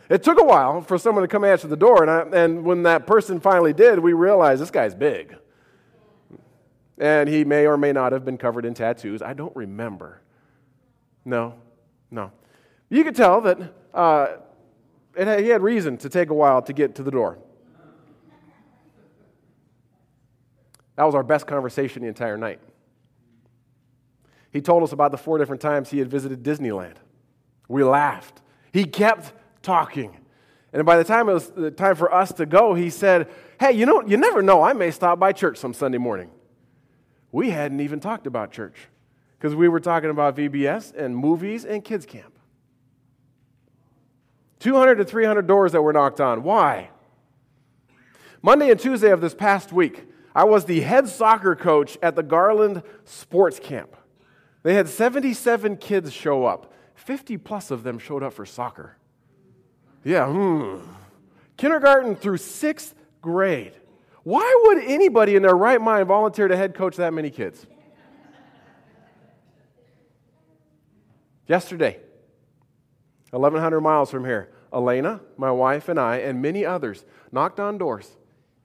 It 0.09 0.21
took 0.23 0.39
a 0.39 0.43
while 0.43 0.81
for 0.81 0.97
someone 0.97 1.23
to 1.23 1.27
come 1.27 1.43
answer 1.43 1.67
the 1.67 1.77
door, 1.77 2.03
and, 2.03 2.11
I, 2.11 2.43
and 2.43 2.63
when 2.63 2.83
that 2.83 3.07
person 3.07 3.39
finally 3.39 3.73
did, 3.73 3.99
we 3.99 4.13
realized 4.13 4.61
this 4.61 4.71
guy's 4.71 4.93
big. 4.93 5.35
And 6.97 7.27
he 7.27 7.43
may 7.43 7.65
or 7.65 7.77
may 7.77 7.91
not 7.91 8.11
have 8.11 8.23
been 8.23 8.37
covered 8.37 8.65
in 8.65 8.73
tattoos. 8.73 9.21
I 9.21 9.33
don't 9.33 9.55
remember. 9.55 10.21
No, 11.25 11.55
no. 12.11 12.31
You 12.89 13.03
could 13.03 13.15
tell 13.15 13.41
that 13.41 13.73
uh, 13.93 14.27
had, 15.17 15.39
he 15.39 15.49
had 15.49 15.61
reason 15.61 15.97
to 15.97 16.09
take 16.09 16.29
a 16.29 16.33
while 16.33 16.61
to 16.61 16.73
get 16.73 16.95
to 16.95 17.03
the 17.03 17.11
door. 17.11 17.39
That 20.95 21.05
was 21.05 21.15
our 21.15 21.23
best 21.23 21.47
conversation 21.47 22.03
the 22.03 22.07
entire 22.07 22.37
night. 22.37 22.59
He 24.51 24.61
told 24.61 24.83
us 24.83 24.91
about 24.91 25.11
the 25.11 25.17
four 25.17 25.39
different 25.39 25.61
times 25.61 25.89
he 25.89 25.97
had 25.97 26.09
visited 26.09 26.43
Disneyland. 26.43 26.97
We 27.67 27.83
laughed. 27.83 28.41
He 28.71 28.85
kept 28.85 29.33
talking. 29.63 30.17
And 30.71 30.85
by 30.85 30.97
the 30.97 31.03
time 31.03 31.29
it 31.29 31.33
was 31.33 31.49
the 31.49 31.71
time 31.71 31.95
for 31.95 32.13
us 32.13 32.31
to 32.33 32.45
go, 32.45 32.73
he 32.73 32.89
said, 32.89 33.29
Hey, 33.59 33.71
you 33.71 33.85
know, 33.85 34.01
you 34.05 34.17
never 34.17 34.41
know. 34.41 34.61
I 34.61 34.73
may 34.73 34.91
stop 34.91 35.19
by 35.19 35.31
church 35.31 35.57
some 35.57 35.73
Sunday 35.73 35.97
morning. 35.97 36.29
We 37.31 37.49
hadn't 37.49 37.79
even 37.79 37.99
talked 37.99 38.27
about 38.27 38.51
church 38.51 38.75
because 39.37 39.55
we 39.55 39.67
were 39.67 39.79
talking 39.79 40.09
about 40.09 40.35
VBS 40.35 40.95
and 40.95 41.17
movies 41.17 41.65
and 41.65 41.83
kids' 41.83 42.05
camp. 42.05 42.37
200 44.59 44.95
to 44.95 45.05
300 45.05 45.47
doors 45.47 45.73
that 45.73 45.81
were 45.81 45.93
knocked 45.93 46.21
on. 46.21 46.43
Why? 46.43 46.89
Monday 48.41 48.69
and 48.71 48.79
Tuesday 48.79 49.09
of 49.09 49.21
this 49.21 49.33
past 49.33 49.73
week, 49.73 50.05
I 50.35 50.43
was 50.43 50.65
the 50.65 50.81
head 50.81 51.07
soccer 51.07 51.55
coach 51.55 51.97
at 52.01 52.15
the 52.15 52.23
Garland 52.23 52.83
Sports 53.05 53.59
Camp. 53.59 53.95
They 54.63 54.73
had 54.73 54.87
77 54.87 55.77
kids 55.77 56.13
show 56.13 56.45
up. 56.45 56.73
50 56.95 57.37
plus 57.37 57.71
of 57.71 57.83
them 57.83 57.99
showed 57.99 58.23
up 58.23 58.33
for 58.33 58.45
soccer. 58.45 58.97
Yeah, 60.03 60.27
hmm. 60.31 60.79
Kindergarten 61.57 62.15
through 62.15 62.37
sixth 62.37 62.93
grade. 63.21 63.73
Why 64.23 64.61
would 64.65 64.83
anybody 64.83 65.35
in 65.35 65.43
their 65.43 65.55
right 65.55 65.81
mind 65.81 66.07
volunteer 66.07 66.47
to 66.47 66.55
head 66.55 66.75
coach 66.75 66.97
that 66.97 67.13
many 67.13 67.29
kids? 67.29 67.65
Yesterday, 71.47 71.99
1,100 73.31 73.81
miles 73.81 74.09
from 74.09 74.23
here, 74.23 74.49
Elena, 74.71 75.19
my 75.37 75.51
wife, 75.51 75.89
and 75.89 75.99
I, 75.99 76.17
and 76.17 76.41
many 76.41 76.65
others 76.65 77.05
knocked 77.31 77.59
on 77.59 77.77
doors 77.77 78.15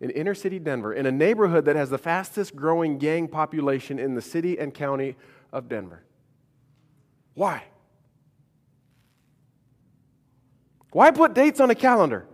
in 0.00 0.10
inner 0.10 0.34
city 0.34 0.60
Denver, 0.60 0.92
in 0.92 1.06
a 1.06 1.10
neighborhood 1.10 1.64
that 1.64 1.74
has 1.74 1.90
the 1.90 1.98
fastest 1.98 2.54
growing 2.54 2.98
gang 2.98 3.26
population 3.26 3.98
in 3.98 4.14
the 4.14 4.22
city 4.22 4.58
and 4.58 4.72
county 4.72 5.16
of 5.52 5.68
Denver. 5.68 6.04
Why? 7.34 7.64
Why 10.90 11.10
put 11.10 11.34
dates 11.34 11.60
on 11.60 11.70
a 11.70 11.74
calendar? 11.74 12.26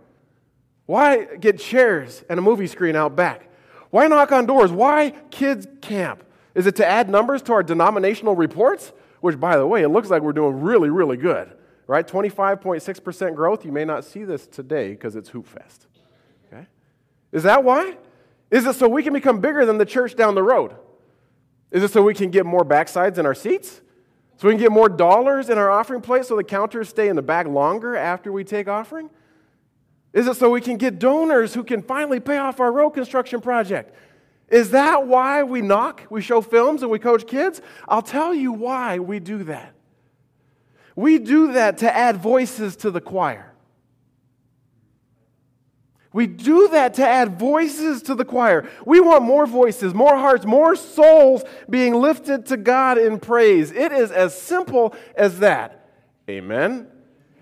Why 0.85 1.25
get 1.35 1.59
chairs 1.59 2.23
and 2.29 2.39
a 2.39 2.41
movie 2.41 2.67
screen 2.67 2.95
out 2.95 3.15
back? 3.15 3.49
Why 3.89 4.07
knock 4.07 4.31
on 4.31 4.45
doors? 4.45 4.71
Why 4.71 5.11
kids 5.31 5.67
camp? 5.81 6.23
Is 6.53 6.67
it 6.67 6.75
to 6.77 6.85
add 6.85 7.09
numbers 7.09 7.41
to 7.43 7.53
our 7.53 7.63
denominational 7.63 8.35
reports? 8.35 8.93
Which, 9.21 9.39
by 9.39 9.57
the 9.57 9.65
way, 9.65 9.81
it 9.81 9.89
looks 9.89 10.09
like 10.09 10.21
we're 10.21 10.33
doing 10.33 10.61
really, 10.61 10.89
really 10.89 11.17
good, 11.17 11.51
right? 11.87 12.07
25.6% 12.07 13.35
growth. 13.35 13.65
You 13.65 13.71
may 13.71 13.85
not 13.85 14.05
see 14.05 14.23
this 14.23 14.47
today 14.47 14.91
because 14.91 15.15
it's 15.15 15.29
Hoop 15.29 15.47
Fest. 15.47 15.87
Okay? 16.47 16.67
Is 17.31 17.43
that 17.43 17.63
why? 17.63 17.97
Is 18.51 18.65
it 18.65 18.75
so 18.75 18.87
we 18.87 19.01
can 19.01 19.13
become 19.13 19.41
bigger 19.41 19.65
than 19.65 19.77
the 19.77 19.85
church 19.85 20.15
down 20.15 20.35
the 20.35 20.43
road? 20.43 20.75
Is 21.71 21.83
it 21.83 21.91
so 21.91 22.03
we 22.03 22.13
can 22.13 22.29
get 22.29 22.45
more 22.45 22.63
backsides 22.63 23.17
in 23.17 23.25
our 23.25 23.33
seats? 23.33 23.81
So 24.37 24.47
we 24.47 24.53
can 24.53 24.61
get 24.61 24.71
more 24.71 24.89
dollars 24.89 25.49
in 25.49 25.57
our 25.57 25.69
offering 25.71 26.01
plate 26.01 26.25
so 26.25 26.35
the 26.35 26.43
counters 26.43 26.89
stay 26.89 27.07
in 27.07 27.15
the 27.15 27.21
bag 27.21 27.47
longer 27.47 27.95
after 27.95 28.31
we 28.31 28.43
take 28.43 28.67
offering? 28.67 29.09
Is 30.13 30.27
it 30.27 30.35
so 30.35 30.49
we 30.49 30.61
can 30.61 30.77
get 30.77 30.99
donors 30.99 31.53
who 31.53 31.63
can 31.63 31.81
finally 31.81 32.19
pay 32.19 32.37
off 32.37 32.59
our 32.59 32.71
road 32.71 32.91
construction 32.91 33.41
project? 33.41 33.95
Is 34.47 34.71
that 34.71 35.07
why 35.07 35.43
we 35.43 35.61
knock, 35.61 36.03
we 36.09 36.21
show 36.21 36.41
films, 36.41 36.83
and 36.83 36.91
we 36.91 36.99
coach 36.99 37.25
kids? 37.25 37.61
I'll 37.87 38.01
tell 38.01 38.33
you 38.33 38.51
why 38.51 38.99
we 38.99 39.19
do 39.19 39.43
that. 39.45 39.73
We 40.95 41.17
do 41.17 41.53
that 41.53 41.79
to 41.79 41.93
add 41.93 42.17
voices 42.17 42.75
to 42.77 42.91
the 42.91 43.01
choir. 43.01 43.54
We 46.15 46.27
do 46.27 46.69
that 46.69 46.93
to 46.93 47.05
add 47.05 47.37
voices 47.37 48.01
to 48.03 48.15
the 48.15 48.23
choir. 48.23 48.69
We 48.85 49.01
want 49.01 49.25
more 49.25 49.45
voices, 49.45 49.93
more 49.93 50.15
hearts, 50.15 50.45
more 50.45 50.77
souls 50.77 51.43
being 51.69 51.93
lifted 51.93 52.45
to 52.45 52.55
God 52.55 52.97
in 52.97 53.19
praise. 53.19 53.69
It 53.73 53.91
is 53.91 54.11
as 54.11 54.33
simple 54.33 54.95
as 55.17 55.39
that. 55.39 55.89
Amen. 56.29 56.87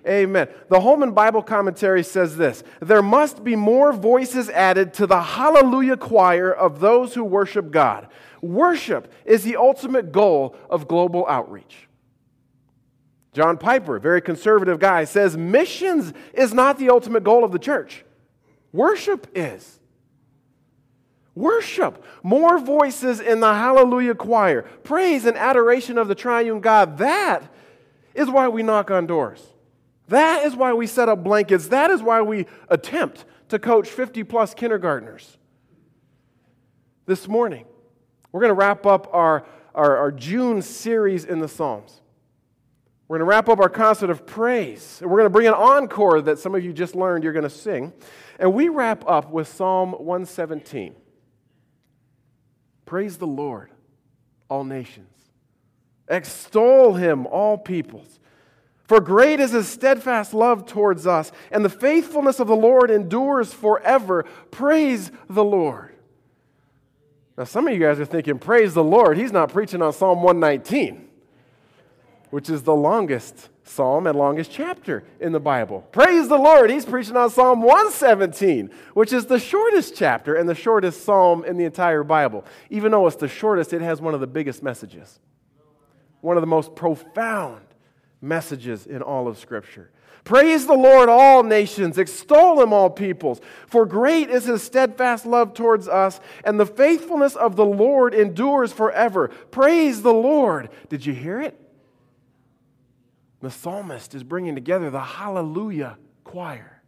Amen. 0.07 0.47
The 0.69 0.79
Holman 0.79 1.11
Bible 1.11 1.43
Commentary 1.43 2.01
says 2.01 2.35
this 2.35 2.63
There 2.79 3.03
must 3.03 3.43
be 3.43 3.55
more 3.55 3.93
voices 3.93 4.49
added 4.49 4.95
to 4.95 5.05
the 5.05 5.21
hallelujah 5.21 5.95
choir 5.95 6.51
of 6.51 6.79
those 6.79 7.13
who 7.13 7.23
worship 7.23 7.69
God. 7.69 8.07
Worship 8.41 9.13
is 9.23 9.43
the 9.43 9.57
ultimate 9.57 10.11
goal 10.11 10.55
of 10.67 10.87
global 10.87 11.27
outreach. 11.27 11.87
John 13.33 13.59
Piper, 13.59 13.99
very 13.99 14.19
conservative 14.19 14.79
guy, 14.79 15.03
says 15.03 15.37
missions 15.37 16.11
is 16.33 16.55
not 16.55 16.79
the 16.79 16.89
ultimate 16.89 17.23
goal 17.23 17.43
of 17.43 17.51
the 17.51 17.59
church. 17.59 18.03
Worship 18.73 19.27
is. 19.35 19.79
Worship. 21.35 22.03
More 22.21 22.57
voices 22.59 23.19
in 23.19 23.39
the 23.39 23.53
hallelujah 23.53 24.15
choir. 24.15 24.63
Praise 24.83 25.25
and 25.25 25.37
adoration 25.37 25.97
of 25.97 26.07
the 26.07 26.15
triune 26.15 26.59
God. 26.59 26.97
That 26.97 27.43
is 28.13 28.29
why 28.29 28.47
we 28.49 28.63
knock 28.63 28.91
on 28.91 29.07
doors. 29.07 29.41
That 30.09 30.45
is 30.45 30.55
why 30.55 30.73
we 30.73 30.85
set 30.85 31.07
up 31.07 31.23
blankets. 31.23 31.69
That 31.69 31.89
is 31.89 32.01
why 32.03 32.21
we 32.21 32.45
attempt 32.67 33.25
to 33.49 33.57
coach 33.57 33.87
50 33.87 34.23
plus 34.23 34.53
kindergartners. 34.53 35.37
This 37.05 37.27
morning, 37.27 37.65
we're 38.31 38.41
going 38.41 38.49
to 38.49 38.55
wrap 38.55 38.85
up 38.85 39.07
our, 39.13 39.45
our, 39.73 39.97
our 39.97 40.11
June 40.11 40.61
series 40.61 41.25
in 41.25 41.39
the 41.39 41.47
Psalms. 41.47 42.01
We're 43.07 43.17
going 43.19 43.27
to 43.27 43.29
wrap 43.29 43.49
up 43.49 43.59
our 43.59 43.69
concert 43.69 44.09
of 44.09 44.25
praise. 44.25 44.99
And 45.01 45.09
we're 45.09 45.17
going 45.17 45.25
to 45.25 45.33
bring 45.33 45.47
an 45.47 45.53
encore 45.53 46.21
that 46.21 46.39
some 46.39 46.55
of 46.55 46.63
you 46.63 46.73
just 46.73 46.95
learned 46.95 47.23
you're 47.23 47.33
going 47.33 47.43
to 47.43 47.49
sing. 47.49 47.93
And 48.39 48.53
we 48.53 48.69
wrap 48.69 49.03
up 49.07 49.31
with 49.31 49.47
Psalm 49.47 49.91
117. 49.93 50.95
Praise 52.85 53.17
the 53.17 53.27
Lord, 53.27 53.71
all 54.49 54.63
nations. 54.63 55.07
Extol 56.07 56.93
him, 56.93 57.25
all 57.27 57.57
peoples. 57.57 58.19
For 58.85 58.99
great 58.99 59.39
is 59.39 59.51
his 59.51 59.67
steadfast 59.67 60.33
love 60.33 60.65
towards 60.65 61.07
us, 61.07 61.31
and 61.51 61.63
the 61.63 61.69
faithfulness 61.69 62.39
of 62.39 62.47
the 62.47 62.55
Lord 62.55 62.91
endures 62.91 63.53
forever. 63.53 64.23
Praise 64.51 65.11
the 65.29 65.43
Lord. 65.43 65.95
Now, 67.37 67.45
some 67.45 67.67
of 67.67 67.73
you 67.73 67.79
guys 67.79 67.99
are 67.99 68.05
thinking, 68.05 68.37
Praise 68.37 68.73
the 68.73 68.83
Lord. 68.83 69.17
He's 69.17 69.31
not 69.31 69.51
preaching 69.51 69.81
on 69.81 69.93
Psalm 69.93 70.21
119, 70.21 71.07
which 72.29 72.49
is 72.49 72.63
the 72.63 72.75
longest 72.75 73.49
psalm 73.63 74.07
and 74.07 74.17
longest 74.17 74.51
chapter 74.51 75.03
in 75.19 75.31
the 75.31 75.39
Bible. 75.39 75.81
Praise 75.91 76.27
the 76.27 76.37
Lord. 76.37 76.69
He's 76.69 76.85
preaching 76.85 77.15
on 77.15 77.29
Psalm 77.29 77.61
117, 77.61 78.69
which 78.93 79.13
is 79.13 79.25
the 79.25 79.39
shortest 79.39 79.95
chapter 79.95 80.35
and 80.35 80.47
the 80.47 80.55
shortest 80.55 81.03
psalm 81.03 81.45
in 81.45 81.57
the 81.57 81.65
entire 81.65 82.03
Bible. 82.03 82.45
Even 82.69 82.91
though 82.91 83.07
it's 83.07 83.15
the 83.15 83.27
shortest, 83.27 83.73
it 83.73 83.81
has 83.81 84.01
one 84.01 84.13
of 84.13 84.19
the 84.19 84.27
biggest 84.27 84.63
messages, 84.63 85.19
one 86.21 86.37
of 86.37 86.41
the 86.41 86.47
most 86.47 86.75
profound 86.75 87.61
messages 88.21 88.85
in 88.85 89.01
all 89.01 89.27
of 89.27 89.37
Scripture. 89.37 89.89
Praise 90.23 90.65
the 90.65 90.73
Lord, 90.73 91.09
all 91.09 91.43
nations. 91.43 91.97
Extol 91.97 92.61
him, 92.61 92.71
all 92.71 92.89
peoples. 92.89 93.41
For 93.67 93.85
great 93.85 94.29
is 94.29 94.45
his 94.45 94.63
steadfast 94.63 95.25
love 95.25 95.53
towards 95.53 95.87
us, 95.87 96.21
and 96.45 96.57
the 96.57 96.65
faithfulness 96.65 97.35
of 97.35 97.57
the 97.57 97.65
Lord 97.65 98.13
endures 98.13 98.71
forever. 98.71 99.29
Praise 99.51 100.01
the 100.01 100.13
Lord. 100.13 100.69
Did 100.87 101.05
you 101.05 101.13
hear 101.13 101.41
it? 101.41 101.59
The 103.43 103.51
psalmist 103.51 104.15
is 104.15 104.23
bringing 104.23 104.55
together 104.55 104.89
the 104.89 105.01
Hallelujah 105.01 105.97
choir. 106.23 106.81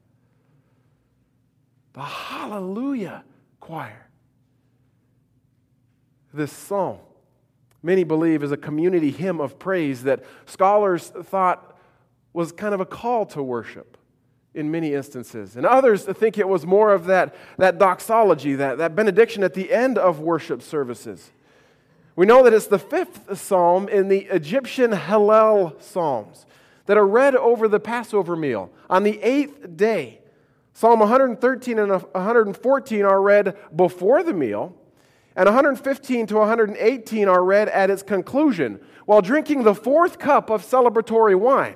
The 1.91 2.01
Hallelujah 2.01 3.25
choir. 3.59 4.07
This 6.33 6.53
psalm, 6.53 6.99
many 7.83 8.05
believe, 8.05 8.41
is 8.41 8.53
a 8.53 8.57
community 8.57 9.11
hymn 9.11 9.41
of 9.41 9.59
praise 9.59 10.03
that 10.03 10.23
scholars 10.45 11.09
thought 11.09 11.77
was 12.31 12.53
kind 12.53 12.73
of 12.73 12.79
a 12.79 12.85
call 12.85 13.25
to 13.25 13.43
worship 13.43 13.97
in 14.53 14.71
many 14.71 14.93
instances. 14.93 15.57
And 15.57 15.65
others 15.65 16.05
think 16.05 16.37
it 16.37 16.47
was 16.47 16.65
more 16.65 16.93
of 16.93 17.03
that, 17.07 17.35
that 17.57 17.79
doxology, 17.79 18.55
that, 18.55 18.77
that 18.77 18.95
benediction 18.95 19.43
at 19.43 19.55
the 19.55 19.73
end 19.73 19.97
of 19.97 20.21
worship 20.21 20.61
services. 20.61 21.31
We 22.15 22.25
know 22.25 22.43
that 22.43 22.53
it's 22.53 22.67
the 22.67 22.79
fifth 22.79 23.37
psalm 23.37 23.89
in 23.89 24.07
the 24.07 24.19
Egyptian 24.25 24.91
Hallel 24.91 25.81
Psalms 25.81 26.45
that 26.85 26.97
are 26.97 27.07
read 27.07 27.35
over 27.35 27.67
the 27.67 27.79
Passover 27.79 28.35
meal 28.35 28.71
on 28.89 29.03
the 29.03 29.21
eighth 29.21 29.75
day. 29.75 30.21
Psalm 30.73 30.99
113 30.99 31.79
and 31.79 31.91
114 31.91 33.03
are 33.03 33.21
read 33.21 33.57
before 33.75 34.23
the 34.23 34.33
meal, 34.33 34.75
and 35.35 35.45
115 35.45 36.27
to 36.27 36.35
118 36.35 37.27
are 37.27 37.43
read 37.43 37.69
at 37.69 37.89
its 37.89 38.03
conclusion 38.03 38.79
while 39.05 39.21
drinking 39.21 39.63
the 39.63 39.75
fourth 39.75 40.19
cup 40.19 40.49
of 40.49 40.63
celebratory 40.63 41.37
wine. 41.37 41.75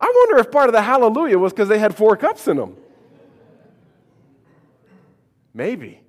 I 0.00 0.12
wonder 0.14 0.38
if 0.38 0.50
part 0.50 0.68
of 0.68 0.72
the 0.72 0.82
hallelujah 0.82 1.38
was 1.38 1.52
because 1.52 1.68
they 1.68 1.78
had 1.78 1.96
four 1.96 2.16
cups 2.16 2.46
in 2.48 2.56
them. 2.58 2.76
Maybe. 5.54 6.00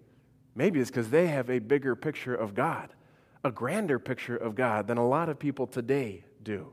Maybe 0.55 0.79
it's 0.79 0.89
because 0.89 1.09
they 1.09 1.27
have 1.27 1.49
a 1.49 1.59
bigger 1.59 1.95
picture 1.95 2.35
of 2.35 2.53
God, 2.53 2.89
a 3.43 3.51
grander 3.51 3.99
picture 3.99 4.35
of 4.35 4.55
God 4.55 4.87
than 4.87 4.97
a 4.97 5.07
lot 5.07 5.29
of 5.29 5.39
people 5.39 5.67
today 5.67 6.23
do. 6.43 6.67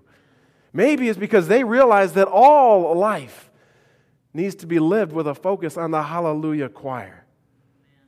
Maybe 0.73 1.09
it's 1.09 1.19
because 1.19 1.49
they 1.49 1.65
realize 1.65 2.15
that 2.15 2.29
all 2.29 2.97
life 2.97 3.51
needs 4.33 4.57
to 4.57 4.67
be 4.67 4.79
lived 4.79 5.13
with 5.13 5.27
a 5.27 5.35
focus 5.35 5.77
on 5.77 5.91
the 5.91 6.03
hallelujah 6.03 6.69
choir. 6.69 7.25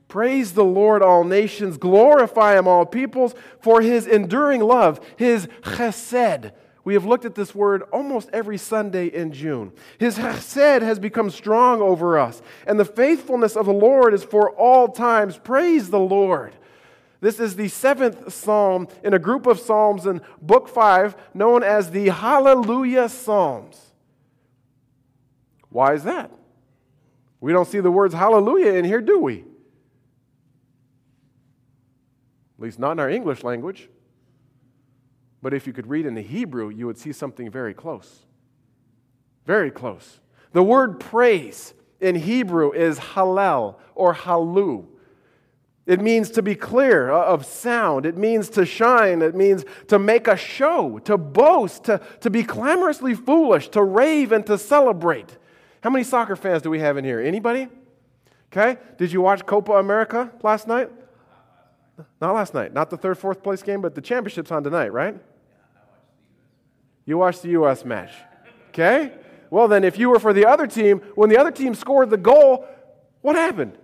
Praise 0.07 0.53
the 0.53 0.63
Lord, 0.63 1.01
all 1.01 1.23
nations. 1.23 1.77
Glorify 1.77 2.57
him, 2.57 2.67
all 2.67 2.85
peoples, 2.85 3.35
for 3.61 3.81
his 3.81 4.05
enduring 4.07 4.61
love, 4.61 4.99
his 5.17 5.47
chesed 5.61 6.51
we 6.87 6.93
have 6.93 7.03
looked 7.03 7.25
at 7.25 7.35
this 7.35 7.53
word 7.53 7.81
almost 7.91 8.29
every 8.31 8.57
Sunday 8.57 9.07
in 9.07 9.33
June. 9.33 9.73
His 9.97 10.17
chesed 10.17 10.81
has 10.81 10.99
become 10.99 11.29
strong 11.29 11.81
over 11.81 12.17
us, 12.17 12.41
and 12.65 12.79
the 12.79 12.85
faithfulness 12.85 13.57
of 13.57 13.65
the 13.65 13.73
Lord 13.73 14.13
is 14.13 14.23
for 14.23 14.51
all 14.51 14.87
times. 14.87 15.37
Praise 15.37 15.89
the 15.89 15.99
Lord. 15.99 16.53
This 17.19 17.39
is 17.39 17.55
the 17.55 17.67
seventh 17.67 18.31
psalm 18.33 18.87
in 19.03 19.13
a 19.13 19.19
group 19.19 19.47
of 19.47 19.59
psalms 19.59 20.05
in 20.05 20.21
Book 20.41 20.67
5 20.67 21.15
known 21.33 21.63
as 21.63 21.91
the 21.91 22.09
Hallelujah 22.09 23.09
Psalms. 23.09 23.81
Why 25.69 25.93
is 25.93 26.03
that? 26.03 26.31
We 27.39 27.53
don't 27.53 27.67
see 27.67 27.79
the 27.79 27.91
words 27.91 28.13
hallelujah 28.13 28.73
in 28.73 28.85
here, 28.85 29.01
do 29.01 29.19
we? 29.19 29.39
At 32.57 32.63
least 32.63 32.79
not 32.79 32.93
in 32.93 32.99
our 32.99 33.09
English 33.09 33.43
language. 33.43 33.89
But 35.41 35.53
if 35.53 35.67
you 35.67 35.73
could 35.73 35.87
read 35.87 36.05
in 36.05 36.15
the 36.15 36.21
Hebrew, 36.21 36.69
you 36.69 36.87
would 36.87 36.97
see 36.97 37.11
something 37.11 37.49
very 37.51 37.73
close. 37.73 38.25
Very 39.45 39.69
close. 39.69 40.19
The 40.53 40.63
word 40.63 40.99
praise 40.99 41.73
in 41.99 42.15
Hebrew 42.15 42.71
is 42.71 42.97
hallel 42.97 43.75
or 43.93 44.15
halu. 44.15 44.87
It 45.87 46.01
means 46.01 46.29
to 46.31 46.41
be 46.41 46.53
clear 46.53 47.09
uh, 47.09 47.25
of 47.25 47.45
sound. 47.45 48.05
It 48.05 48.17
means 48.17 48.49
to 48.49 48.65
shine. 48.65 49.21
It 49.21 49.35
means 49.35 49.63
to 49.87 49.97
make 49.97 50.27
a 50.27 50.35
show, 50.35 50.99
to 50.99 51.17
boast, 51.17 51.85
to, 51.85 52.01
to 52.19 52.29
be 52.29 52.43
clamorously 52.43 53.15
foolish, 53.15 53.69
to 53.69 53.81
rave, 53.81 54.33
and 54.33 54.45
to 54.47 54.57
celebrate. 54.57 55.37
How 55.81 55.89
many 55.89 56.03
soccer 56.03 56.35
fans 56.35 56.61
do 56.61 56.69
we 56.69 56.79
have 56.79 56.97
in 56.97 57.05
here? 57.05 57.21
Anybody? 57.21 57.69
Okay. 58.51 58.77
Did 58.97 59.13
you 59.13 59.21
watch 59.21 59.45
Copa 59.45 59.73
America 59.73 60.29
last 60.43 60.67
night? 60.67 60.89
Not 62.19 62.35
last 62.35 62.53
night. 62.53 62.73
Not 62.73 62.89
the 62.89 62.97
third, 62.97 63.17
fourth 63.17 63.41
place 63.41 63.63
game, 63.63 63.81
but 63.81 63.95
the 63.95 64.01
championship's 64.01 64.51
on 64.51 64.63
tonight, 64.63 64.91
right? 64.91 65.15
You 67.05 67.17
watched 67.17 67.43
the 67.43 67.49
U.S. 67.49 67.85
match. 67.85 68.11
Okay? 68.69 69.13
Well, 69.49 69.69
then, 69.69 69.85
if 69.85 69.97
you 69.97 70.09
were 70.09 70.19
for 70.19 70.33
the 70.33 70.45
other 70.45 70.67
team, 70.67 70.99
when 71.15 71.29
the 71.29 71.37
other 71.37 71.51
team 71.51 71.73
scored 71.73 72.09
the 72.09 72.17
goal, 72.17 72.67
what 73.21 73.37
happened? 73.37 73.77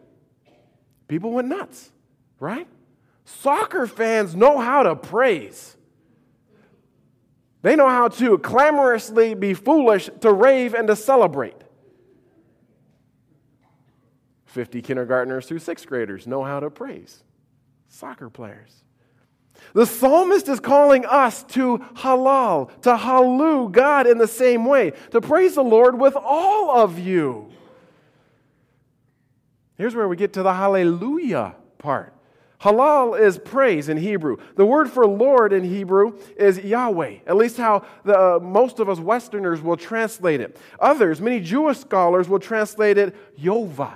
People 1.08 1.32
went 1.32 1.48
nuts, 1.48 1.92
right? 2.44 2.68
Soccer 3.24 3.88
fans 3.88 4.36
know 4.36 4.60
how 4.60 4.84
to 4.84 4.96
praise. 4.96 5.78
They 7.62 7.78
know 7.78 7.88
how 7.88 8.10
to 8.10 8.38
clamorously 8.38 9.34
be 9.34 9.54
foolish, 9.54 10.10
to 10.20 10.34
rave, 10.34 10.74
and 10.74 10.88
to 10.90 10.96
celebrate. 10.98 11.56
50 14.46 14.82
kindergartners 14.82 15.48
through 15.48 15.60
sixth 15.60 15.88
graders 15.88 16.28
know 16.28 16.44
how 16.44 16.60
to 16.60 16.70
praise 16.70 17.24
soccer 17.88 18.30
players. 18.30 18.84
The 19.74 19.86
psalmist 19.86 20.50
is 20.50 20.60
calling 20.60 21.06
us 21.06 21.44
to 21.46 21.78
halal, 21.96 22.70
to 22.82 22.98
halu 22.98 23.72
God 23.72 24.06
in 24.08 24.18
the 24.18 24.28
same 24.28 24.66
way, 24.66 24.92
to 25.12 25.22
praise 25.22 25.56
the 25.56 25.64
Lord 25.64 25.98
with 25.98 26.16
all 26.16 26.72
of 26.72 27.00
you. 27.00 27.52
Here's 29.78 29.96
where 29.96 30.08
we 30.08 30.16
get 30.16 30.34
to 30.34 30.44
the 30.44 30.54
hallelujah 30.54 31.56
part. 31.78 32.14
Halal 32.64 33.20
is 33.20 33.38
praise 33.38 33.90
in 33.90 33.98
Hebrew. 33.98 34.38
The 34.56 34.66
word 34.66 34.90
for 34.90 35.06
Lord 35.06 35.52
in 35.52 35.66
Hebrew 35.66 36.18
is 36.38 36.58
Yahweh, 36.60 37.18
at 37.28 37.36
least 37.36 37.58
how 37.58 37.84
the, 38.06 38.18
uh, 38.18 38.40
most 38.40 38.80
of 38.80 38.88
us 38.88 39.00
Westerners 39.00 39.62
will 39.62 39.76
translate 39.76 40.40
it. 40.40 40.58
Others, 40.80 41.20
many 41.20 41.42
Jewish 41.42 41.80
scholars, 41.80 42.30
will 42.30 42.40
translate 42.40 42.98
it 42.98 43.14
Yova. 43.38 43.96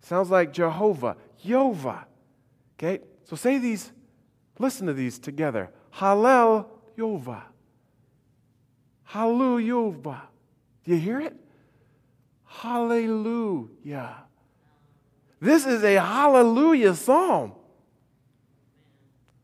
Sounds 0.00 0.28
like 0.28 0.52
Jehovah, 0.52 1.16
Yova. 1.44 2.04
Okay, 2.76 2.98
so 3.22 3.36
say 3.36 3.58
these, 3.58 3.92
listen 4.58 4.88
to 4.88 4.92
these 4.92 5.20
together. 5.20 5.70
Hallel 5.94 6.66
Yova. 6.98 7.44
Hallelujah. 9.04 9.92
Do 10.02 10.90
you 10.90 10.96
hear 10.96 11.20
it? 11.20 11.36
Hallelujah. 12.44 14.16
This 15.42 15.66
is 15.66 15.82
a 15.82 15.94
hallelujah 15.94 16.94
psalm. 16.94 17.50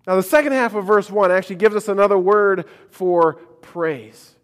Now, 0.07 0.15
the 0.15 0.23
second 0.23 0.53
half 0.53 0.77
of 0.77 0.87
verse 0.87 1.11
1 1.11 1.33
actually 1.33 1.57
gives 1.57 1.75
us 1.75 1.89
another 1.89 2.17
word 2.17 2.67
for 2.89 3.35
praise. 3.63 4.37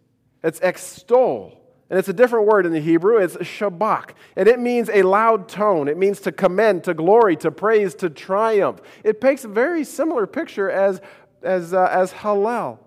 It's 0.42 0.58
extol. 0.58 1.60
And 1.88 1.96
it's 1.96 2.08
a 2.08 2.12
different 2.12 2.48
word 2.48 2.66
in 2.66 2.72
the 2.72 2.80
Hebrew. 2.80 3.18
It's 3.18 3.36
shabach. 3.36 4.10
And 4.34 4.48
it 4.48 4.58
means 4.58 4.90
a 4.92 5.04
loud 5.04 5.48
tone. 5.48 5.86
It 5.86 5.96
means 5.96 6.18
to 6.22 6.32
commend, 6.32 6.82
to 6.84 6.94
glory, 6.94 7.36
to 7.36 7.52
praise, 7.52 7.94
to 7.96 8.10
triumph. 8.10 8.80
It 9.04 9.20
paints 9.20 9.44
a 9.44 9.48
very 9.48 9.84
similar 9.84 10.26
picture 10.26 10.68
as, 10.68 11.00
as, 11.44 11.72
uh, 11.72 11.84
as 11.84 12.12
Hallel. 12.12 12.78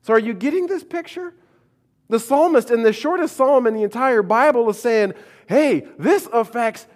So, 0.00 0.14
are 0.14 0.18
you 0.18 0.32
getting 0.32 0.68
this 0.68 0.84
picture? 0.84 1.34
The 2.08 2.18
psalmist 2.18 2.70
in 2.70 2.82
the 2.82 2.94
shortest 2.94 3.36
psalm 3.36 3.66
in 3.66 3.74
the 3.74 3.82
entire 3.82 4.22
Bible 4.22 4.70
is 4.70 4.80
saying, 4.80 5.12
hey, 5.46 5.86
this 5.98 6.26
affects 6.32 6.86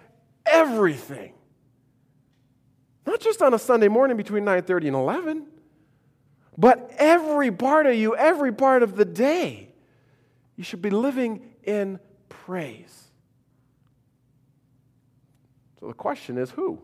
everything. 0.45 1.33
Not 3.05 3.19
just 3.19 3.41
on 3.41 3.53
a 3.53 3.59
Sunday 3.59 3.87
morning 3.87 4.17
between 4.17 4.43
9:30 4.45 4.87
and 4.87 4.95
11, 4.95 5.47
but 6.57 6.91
every 6.97 7.51
part 7.51 7.85
of 7.85 7.95
you, 7.95 8.15
every 8.15 8.51
part 8.51 8.83
of 8.83 8.95
the 8.95 9.05
day. 9.05 9.69
You 10.55 10.63
should 10.63 10.81
be 10.81 10.89
living 10.89 11.41
in 11.63 11.99
praise. 12.29 13.11
So 15.79 15.87
the 15.87 15.93
question 15.93 16.37
is 16.37 16.51
who? 16.51 16.81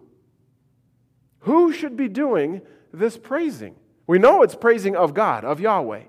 Who 1.41 1.71
should 1.71 1.95
be 1.95 2.07
doing 2.07 2.61
this 2.93 3.17
praising? 3.17 3.75
We 4.07 4.19
know 4.19 4.43
it's 4.43 4.55
praising 4.55 4.95
of 4.95 5.13
God, 5.13 5.45
of 5.45 5.59
Yahweh. 5.59 6.03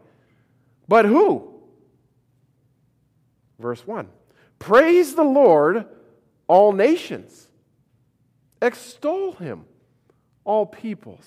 But 0.89 1.05
who? 1.05 1.53
Verse 3.59 3.87
1 3.87 4.09
Praise 4.59 5.15
the 5.15 5.23
Lord, 5.23 5.87
all 6.53 6.73
nations. 6.73 7.49
Extol 8.61 9.33
him, 9.33 9.65
all 10.45 10.67
peoples. 10.67 11.27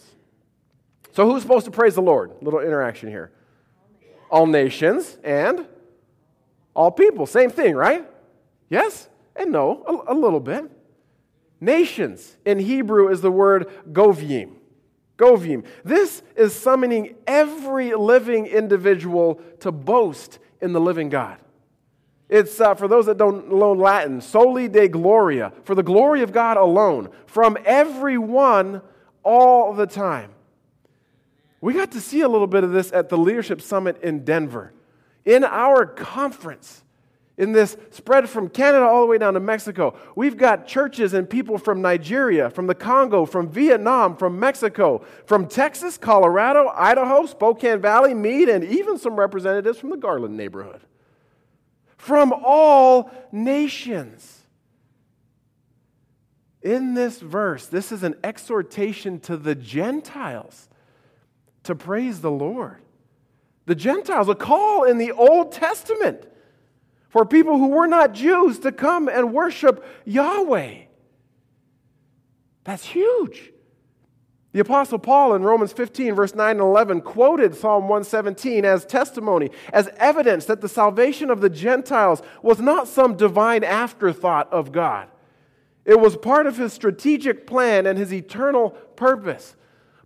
So 1.14 1.26
who's 1.26 1.42
supposed 1.42 1.66
to 1.66 1.72
praise 1.72 1.96
the 1.96 2.04
Lord? 2.04 2.32
Little 2.44 2.60
interaction 2.60 3.10
here. 3.10 3.32
All 4.30 4.46
nations 4.46 5.18
and 5.24 5.66
all 6.76 6.92
people, 6.92 7.26
same 7.26 7.50
thing, 7.50 7.74
right? 7.76 8.08
Yes 8.70 9.10
and 9.36 9.52
no, 9.52 10.04
a, 10.08 10.14
a 10.14 10.16
little 10.16 10.40
bit. 10.40 10.70
Nations 11.60 12.38
in 12.46 12.60
Hebrew 12.60 13.10
is 13.10 13.22
the 13.22 13.32
word 13.32 13.68
goyim. 13.92 14.58
Goyim. 15.18 15.64
This 15.84 16.22
is 16.36 16.54
summoning 16.54 17.16
every 17.26 17.96
living 17.96 18.46
individual 18.46 19.42
to 19.62 19.72
boast 19.72 20.38
in 20.62 20.72
the 20.72 20.80
living 20.82 21.10
God. 21.10 21.40
It's 22.28 22.60
uh, 22.60 22.74
for 22.74 22.88
those 22.88 23.06
that 23.06 23.18
don't 23.18 23.50
know 23.50 23.74
Latin, 23.74 24.20
soli 24.20 24.68
de 24.68 24.88
gloria, 24.88 25.54
for 25.64 25.76
the 25.76 25.84
glory 25.84 26.22
of 26.22 26.32
God 26.32 26.58
alone, 26.58 27.10
from 27.28 27.58
everyone 27.66 28.82
all 29.24 29.74
the 29.74 29.86
time. 29.86 30.32
We 31.62 31.74
got 31.74 31.92
to 31.92 32.02
see 32.02 32.22
a 32.22 32.30
little 32.30 32.48
bit 32.48 32.64
of 32.64 32.72
this 32.72 32.92
at 32.92 33.10
the 33.10 33.18
Leadership 33.18 33.62
Summit 33.62 34.02
in 34.02 34.24
Denver. 34.24 34.74
In 35.24 35.44
our 35.44 35.86
conference, 35.86 36.84
in 37.38 37.52
this 37.52 37.76
spread 37.92 38.30
from 38.30 38.50
Canada 38.50 38.86
all 38.86 39.02
the 39.02 39.08
way 39.08 39.18
down 39.18 39.34
to 39.34 39.40
Mexico, 39.40 39.96
we've 40.16 40.38
got 40.38 40.68
churches 40.68 41.14
and 41.14 41.30
people 41.30 41.58
from 41.58 41.82
Nigeria, 41.82 42.50
from 42.50 42.68
the 42.68 42.76
Congo, 42.76 43.26
from 43.26 43.50
Vietnam, 43.50 44.16
from 44.16 44.40
Mexico, 44.40 45.04
from 45.26 45.48
Texas, 45.48 45.98
Colorado, 45.98 46.72
Idaho, 46.76 47.26
Spokane 47.26 47.82
Valley, 47.82 48.14
Mead, 48.14 48.48
and 48.48 48.64
even 48.64 48.98
some 48.98 49.16
representatives 49.16 49.80
from 49.80 49.90
the 49.90 49.98
Garland 49.98 50.38
neighborhood. 50.38 50.82
From 52.06 52.32
all 52.32 53.10
nations. 53.32 54.44
In 56.62 56.94
this 56.94 57.20
verse, 57.20 57.66
this 57.66 57.92
is 57.92 58.04
an 58.04 58.14
exhortation 58.24 59.20
to 59.22 59.38
the 59.38 59.56
Gentiles 59.56 60.70
to 61.64 61.74
praise 61.74 62.22
the 62.22 62.30
Lord. 62.30 62.78
The 63.66 63.74
Gentiles, 63.74 64.30
a 64.30 64.36
call 64.36 64.84
in 64.84 65.00
the 65.00 65.14
Old 65.14 65.52
Testament 65.52 66.28
for 67.10 67.26
people 67.26 67.58
who 67.58 67.70
were 67.70 67.88
not 67.88 68.14
Jews 68.14 68.60
to 68.60 68.72
come 68.72 69.10
and 69.10 69.34
worship 69.34 69.84
Yahweh. 70.06 70.84
That's 72.66 72.86
huge. 72.86 73.52
The 74.56 74.62
Apostle 74.62 75.00
Paul 75.00 75.36
in 75.36 75.44
Romans 75.44 75.74
15, 75.74 76.16
verse 76.16 76.34
9 76.34 76.52
and 76.52 76.62
11, 76.62 77.02
quoted 77.02 77.56
Psalm 77.56 77.90
117 77.90 78.64
as 78.64 78.86
testimony, 78.86 79.52
as 79.74 79.90
evidence 79.98 80.46
that 80.46 80.62
the 80.62 80.70
salvation 80.70 81.30
of 81.30 81.42
the 81.42 81.50
Gentiles 81.50 82.22
was 82.42 82.62
not 82.62 82.88
some 82.88 83.18
divine 83.18 83.66
afterthought 83.66 84.50
of 84.54 84.72
God. 84.72 85.10
It 85.84 86.00
was 86.00 86.16
part 86.16 86.48
of 86.48 86.56
his 86.56 86.72
strategic 86.72 87.46
plan 87.46 87.86
and 87.86 88.00
his 88.00 88.14
eternal 88.14 88.70
purpose. 88.96 89.58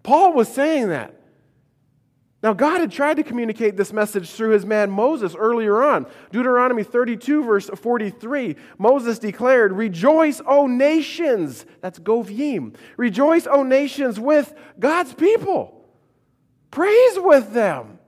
Paul 0.01 0.33
was 0.33 0.51
saying 0.51 0.89
that. 0.89 1.18
Now, 2.41 2.53
God 2.53 2.79
had 2.79 2.91
tried 2.91 3.17
to 3.17 3.23
communicate 3.23 3.75
this 3.75 3.91
message 3.91 4.29
through 4.29 4.51
his 4.51 4.65
man 4.65 4.89
Moses 4.89 5.35
earlier 5.35 5.83
on. 5.83 6.05
Deuteronomy 6.31 6.83
32, 6.83 7.43
verse 7.43 7.69
43, 7.69 8.55
Moses 8.77 9.19
declared, 9.19 9.73
Rejoice, 9.73 10.41
O 10.45 10.65
nations. 10.65 11.65
That's 11.81 11.99
Goyim. 11.99 12.73
Rejoice, 12.95 13.45
O 13.45 13.63
nations, 13.63 14.19
with 14.19 14.53
God's 14.79 15.13
people. 15.13 15.85
Praise 16.71 17.19
with 17.19 17.51
them. 17.51 17.99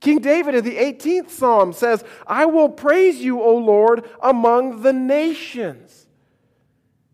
King 0.00 0.18
David 0.18 0.56
in 0.56 0.64
the 0.64 0.76
18th 0.76 1.30
Psalm 1.30 1.72
says, 1.72 2.02
I 2.26 2.46
will 2.46 2.68
praise 2.68 3.18
you, 3.18 3.40
O 3.40 3.56
Lord, 3.56 4.08
among 4.20 4.82
the 4.82 4.92
nations, 4.92 6.06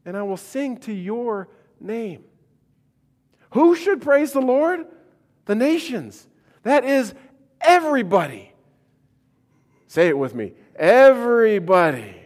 and 0.04 0.16
I 0.16 0.22
will 0.22 0.36
sing 0.36 0.78
to 0.78 0.92
your 0.92 1.48
name. 1.80 2.24
Who 3.50 3.74
should 3.74 4.00
praise 4.00 4.32
the 4.32 4.40
Lord? 4.40 4.86
The 5.44 5.54
nations. 5.54 6.26
That 6.62 6.84
is 6.84 7.14
everybody. 7.60 8.52
Say 9.86 10.08
it 10.08 10.18
with 10.18 10.34
me. 10.34 10.54
Everybody. 10.76 12.16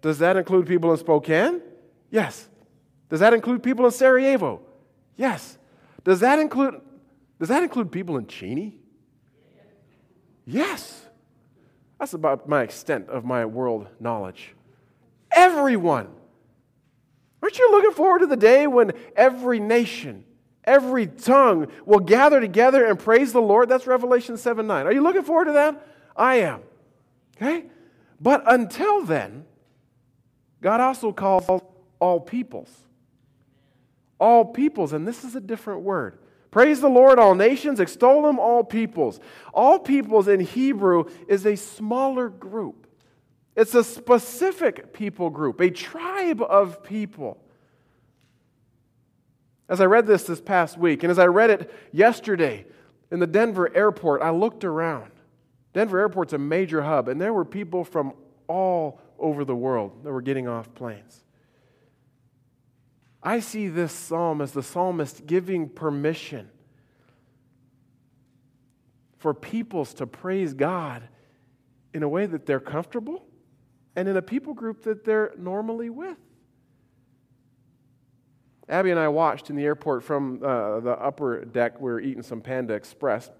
Does 0.00 0.18
that 0.18 0.36
include 0.36 0.66
people 0.66 0.92
in 0.92 0.98
Spokane? 0.98 1.60
Yes. 2.10 2.48
Does 3.08 3.20
that 3.20 3.32
include 3.32 3.62
people 3.62 3.84
in 3.86 3.90
Sarajevo? 3.90 4.60
Yes. 5.16 5.58
Does 6.04 6.20
that 6.20 6.38
include 6.38 6.80
does 7.38 7.48
that 7.48 7.62
include 7.62 7.90
people 7.90 8.16
in 8.16 8.26
Cheney? 8.26 8.78
Yes. 10.46 11.06
That's 11.98 12.14
about 12.14 12.48
my 12.48 12.62
extent 12.62 13.08
of 13.08 13.24
my 13.24 13.44
world 13.44 13.88
knowledge. 13.98 14.54
Everyone. 15.32 16.08
Aren't 17.42 17.58
you 17.58 17.70
looking 17.70 17.92
forward 17.92 18.20
to 18.20 18.26
the 18.26 18.36
day 18.36 18.66
when 18.66 18.92
every 19.16 19.60
nation, 19.60 20.24
Every 20.64 21.06
tongue 21.06 21.68
will 21.84 22.00
gather 22.00 22.40
together 22.40 22.84
and 22.84 22.98
praise 22.98 23.32
the 23.32 23.40
Lord. 23.40 23.68
That's 23.68 23.86
Revelation 23.86 24.36
7 24.36 24.66
9. 24.66 24.86
Are 24.86 24.92
you 24.92 25.02
looking 25.02 25.22
forward 25.22 25.46
to 25.46 25.52
that? 25.52 25.86
I 26.16 26.36
am. 26.36 26.62
Okay? 27.36 27.66
But 28.20 28.44
until 28.46 29.04
then, 29.04 29.44
God 30.62 30.80
also 30.80 31.12
calls 31.12 31.62
all 31.98 32.20
peoples. 32.20 32.70
All 34.18 34.44
peoples, 34.46 34.92
and 34.92 35.06
this 35.06 35.24
is 35.24 35.34
a 35.34 35.40
different 35.40 35.82
word. 35.82 36.18
Praise 36.50 36.80
the 36.80 36.88
Lord, 36.88 37.18
all 37.18 37.34
nations, 37.34 37.80
extol 37.80 38.28
him, 38.28 38.38
all 38.38 38.62
peoples. 38.62 39.18
All 39.52 39.78
peoples 39.78 40.28
in 40.28 40.40
Hebrew 40.40 41.04
is 41.28 41.44
a 41.44 41.56
smaller 41.56 42.28
group, 42.28 42.86
it's 43.56 43.74
a 43.74 43.84
specific 43.84 44.92
people 44.92 45.30
group, 45.30 45.60
a 45.60 45.70
tribe 45.70 46.40
of 46.40 46.82
people. 46.82 47.43
As 49.74 49.80
I 49.80 49.86
read 49.86 50.06
this 50.06 50.22
this 50.22 50.40
past 50.40 50.78
week, 50.78 51.02
and 51.02 51.10
as 51.10 51.18
I 51.18 51.26
read 51.26 51.50
it 51.50 51.68
yesterday 51.90 52.64
in 53.10 53.18
the 53.18 53.26
Denver 53.26 53.76
airport, 53.76 54.22
I 54.22 54.30
looked 54.30 54.62
around. 54.62 55.10
Denver 55.72 55.98
airport's 55.98 56.32
a 56.32 56.38
major 56.38 56.82
hub, 56.82 57.08
and 57.08 57.20
there 57.20 57.32
were 57.32 57.44
people 57.44 57.82
from 57.82 58.12
all 58.46 59.00
over 59.18 59.44
the 59.44 59.56
world 59.56 60.04
that 60.04 60.12
were 60.12 60.22
getting 60.22 60.46
off 60.46 60.72
planes. 60.76 61.24
I 63.20 63.40
see 63.40 63.66
this 63.66 63.90
psalm 63.90 64.40
as 64.40 64.52
the 64.52 64.62
psalmist 64.62 65.26
giving 65.26 65.68
permission 65.68 66.48
for 69.18 69.34
peoples 69.34 69.92
to 69.94 70.06
praise 70.06 70.54
God 70.54 71.02
in 71.92 72.04
a 72.04 72.08
way 72.08 72.26
that 72.26 72.46
they're 72.46 72.60
comfortable 72.60 73.26
and 73.96 74.06
in 74.06 74.16
a 74.16 74.22
people 74.22 74.54
group 74.54 74.84
that 74.84 75.04
they're 75.04 75.32
normally 75.36 75.90
with. 75.90 76.18
Abby 78.68 78.90
and 78.90 78.98
I 78.98 79.08
watched 79.08 79.50
in 79.50 79.56
the 79.56 79.64
airport 79.64 80.02
from 80.02 80.40
uh, 80.42 80.80
the 80.80 80.92
upper 80.92 81.44
deck. 81.44 81.80
We 81.80 81.90
were 81.90 82.00
eating 82.00 82.22
some 82.22 82.40
Panda 82.40 82.74
Express. 82.74 83.30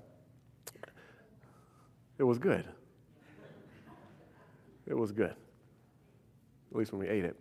It 2.18 2.24
was 2.24 2.38
good. 2.38 2.64
It 4.86 4.94
was 4.94 5.12
good. 5.12 5.34
At 6.70 6.76
least 6.76 6.92
when 6.92 7.00
we 7.00 7.08
ate 7.08 7.24
it. 7.24 7.36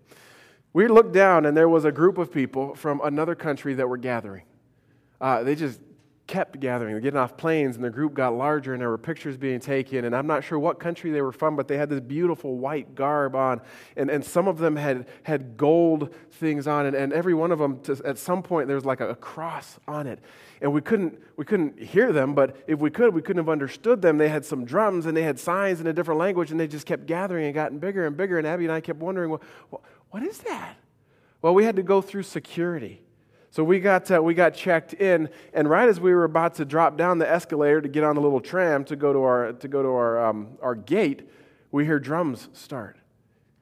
We 0.72 0.88
looked 0.88 1.14
down, 1.14 1.46
and 1.46 1.56
there 1.56 1.70
was 1.70 1.86
a 1.86 1.92
group 1.92 2.18
of 2.18 2.32
people 2.32 2.74
from 2.74 3.02
another 3.04 3.36
country 3.36 3.74
that 3.76 3.88
were 3.88 3.98
gathering. 3.98 4.46
Uh, 5.20 5.44
they 5.44 5.56
just 5.56 5.80
kept 6.26 6.60
gathering. 6.60 6.94
They're 6.94 7.02
getting 7.02 7.20
off 7.20 7.36
planes, 7.36 7.76
and 7.76 7.84
the 7.84 7.90
group 7.90 8.14
got 8.14 8.34
larger, 8.34 8.74
and 8.74 8.82
there 8.82 8.90
were 8.90 8.98
pictures 8.98 9.36
being 9.36 9.60
taken. 9.60 10.06
And 10.06 10.16
I'm 10.16 10.26
not 10.26 10.44
sure 10.44 10.58
what 10.58 10.80
country 10.80 11.12
they 11.12 11.22
were 11.22 11.34
from, 11.34 11.56
but 11.56 11.68
they 11.68 11.78
had 11.78 11.90
this 11.90 12.00
beautiful 12.00 12.58
white 12.58 12.96
garb 12.96 13.36
on. 13.36 13.60
And, 13.98 14.10
and 14.10 14.24
some 14.24 14.48
of 14.48 14.58
them 14.58 14.78
had, 14.78 15.08
had 15.24 15.58
gold 15.58 16.14
things 16.32 16.66
on. 16.66 16.86
And, 16.86 16.96
and 16.96 17.12
every 17.12 17.34
one 17.34 17.52
of 17.52 17.60
them, 17.60 17.82
to, 17.82 18.02
at 18.06 18.18
some 18.18 18.42
point, 18.42 18.68
there 18.68 18.76
was 18.76 18.86
like 18.86 19.02
a, 19.02 19.10
a 19.10 19.16
cross 19.16 19.80
on 19.86 20.08
it. 20.08 20.20
And 20.62 20.72
we 20.72 20.80
couldn't, 20.80 21.22
we 21.36 21.44
couldn't 21.44 21.82
hear 21.82 22.14
them, 22.14 22.34
but 22.34 22.56
if 22.68 22.80
we 22.80 22.90
could, 22.90 23.14
we 23.14 23.22
couldn't 23.22 23.44
have 23.44 23.50
understood 23.50 24.02
them. 24.02 24.18
They 24.18 24.30
had 24.30 24.46
some 24.46 24.64
drums, 24.64 25.06
and 25.06 25.18
they 25.18 25.24
had 25.24 25.38
signs 25.38 25.82
in 25.82 25.88
a 25.88 25.94
different 25.94 26.22
language, 26.22 26.52
and 26.52 26.60
they 26.60 26.68
just 26.68 26.86
kept 26.86 27.06
gathering 27.06 27.46
and 27.46 27.54
gotten 27.54 27.80
bigger 27.80 28.08
and 28.08 28.16
bigger. 28.16 28.38
And 28.38 28.48
Abby 28.48 28.64
and 28.64 28.72
I 28.72 28.80
kept 28.80 29.00
wondering, 29.00 29.30
well, 29.30 29.84
what 30.12 30.24
is 30.24 30.38
that? 30.40 30.78
Well, 31.42 31.54
we 31.54 31.66
had 31.66 31.76
to 31.76 31.84
go 31.84 32.02
through 32.02 32.24
security. 32.24 33.02
So 33.54 33.64
we 33.64 33.80
got, 33.80 34.10
uh, 34.10 34.20
we 34.20 34.34
got 34.34 34.56
checked 34.56 34.96
in, 34.96 35.30
and 35.54 35.70
right 35.70 35.88
as 35.88 36.00
we 36.00 36.12
were 36.12 36.24
about 36.24 36.56
to 36.56 36.66
drop 36.66 36.98
down 36.98 37.20
the 37.20 37.30
escalator 37.30 37.82
to 37.82 37.88
get 37.88 38.04
on 38.04 38.16
the 38.16 38.22
little 38.22 38.42
tram 38.42 38.84
to 38.86 38.96
go 38.96 39.14
to 39.14 39.20
our, 39.20 39.54
to 39.54 39.68
go 39.68 39.84
to 39.84 39.90
our, 39.90 40.26
um, 40.26 40.58
our 40.60 40.74
gate, 40.74 41.30
we 41.72 41.86
hear 41.86 42.00
drums 42.00 42.50
start, 42.54 42.98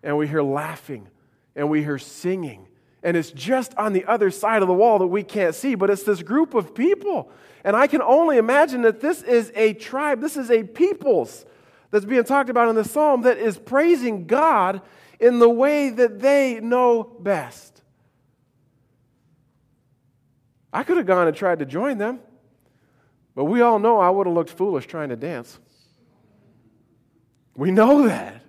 and 0.01 0.17
we 0.17 0.29
hear 0.29 0.41
laughing, 0.41 1.09
and 1.57 1.69
we 1.69 1.83
hear 1.83 1.97
singing. 1.97 2.69
And 3.03 3.17
it's 3.17 3.31
just 3.31 3.75
on 3.75 3.91
the 3.91 4.05
other 4.05 4.31
side 4.31 4.61
of 4.61 4.69
the 4.69 4.73
wall 4.73 4.97
that 4.99 5.07
we 5.07 5.23
can't 5.23 5.53
see, 5.53 5.75
but 5.75 5.89
it's 5.89 6.03
this 6.03 6.23
group 6.23 6.53
of 6.53 6.73
people. 6.73 7.29
And 7.65 7.75
I 7.75 7.87
can 7.87 8.01
only 8.01 8.37
imagine 8.37 8.83
that 8.83 9.01
this 9.01 9.21
is 9.21 9.51
a 9.55 9.73
tribe, 9.73 10.21
this 10.21 10.37
is 10.37 10.49
a 10.49 10.63
peoples 10.63 11.45
that's 11.89 12.05
being 12.05 12.23
talked 12.23 12.49
about 12.49 12.69
in 12.69 12.75
the 12.75 12.85
psalm 12.85 13.23
that 13.23 13.37
is 13.37 13.57
praising 13.57 14.25
God 14.25 14.81
in 15.19 15.39
the 15.39 15.49
way 15.49 15.89
that 15.89 16.21
they 16.21 16.61
know 16.61 17.03
best. 17.19 17.70
I 20.73 20.83
could 20.83 20.97
have 20.97 21.05
gone 21.05 21.27
and 21.27 21.35
tried 21.35 21.59
to 21.59 21.65
join 21.65 21.97
them, 21.97 22.19
but 23.35 23.45
we 23.45 23.61
all 23.61 23.79
know 23.79 23.99
I 23.99 24.09
would 24.09 24.27
have 24.27 24.35
looked 24.35 24.51
foolish 24.51 24.85
trying 24.87 25.09
to 25.09 25.15
dance. 25.15 25.59
We 27.55 27.71
know 27.71 28.07
that. 28.07 28.41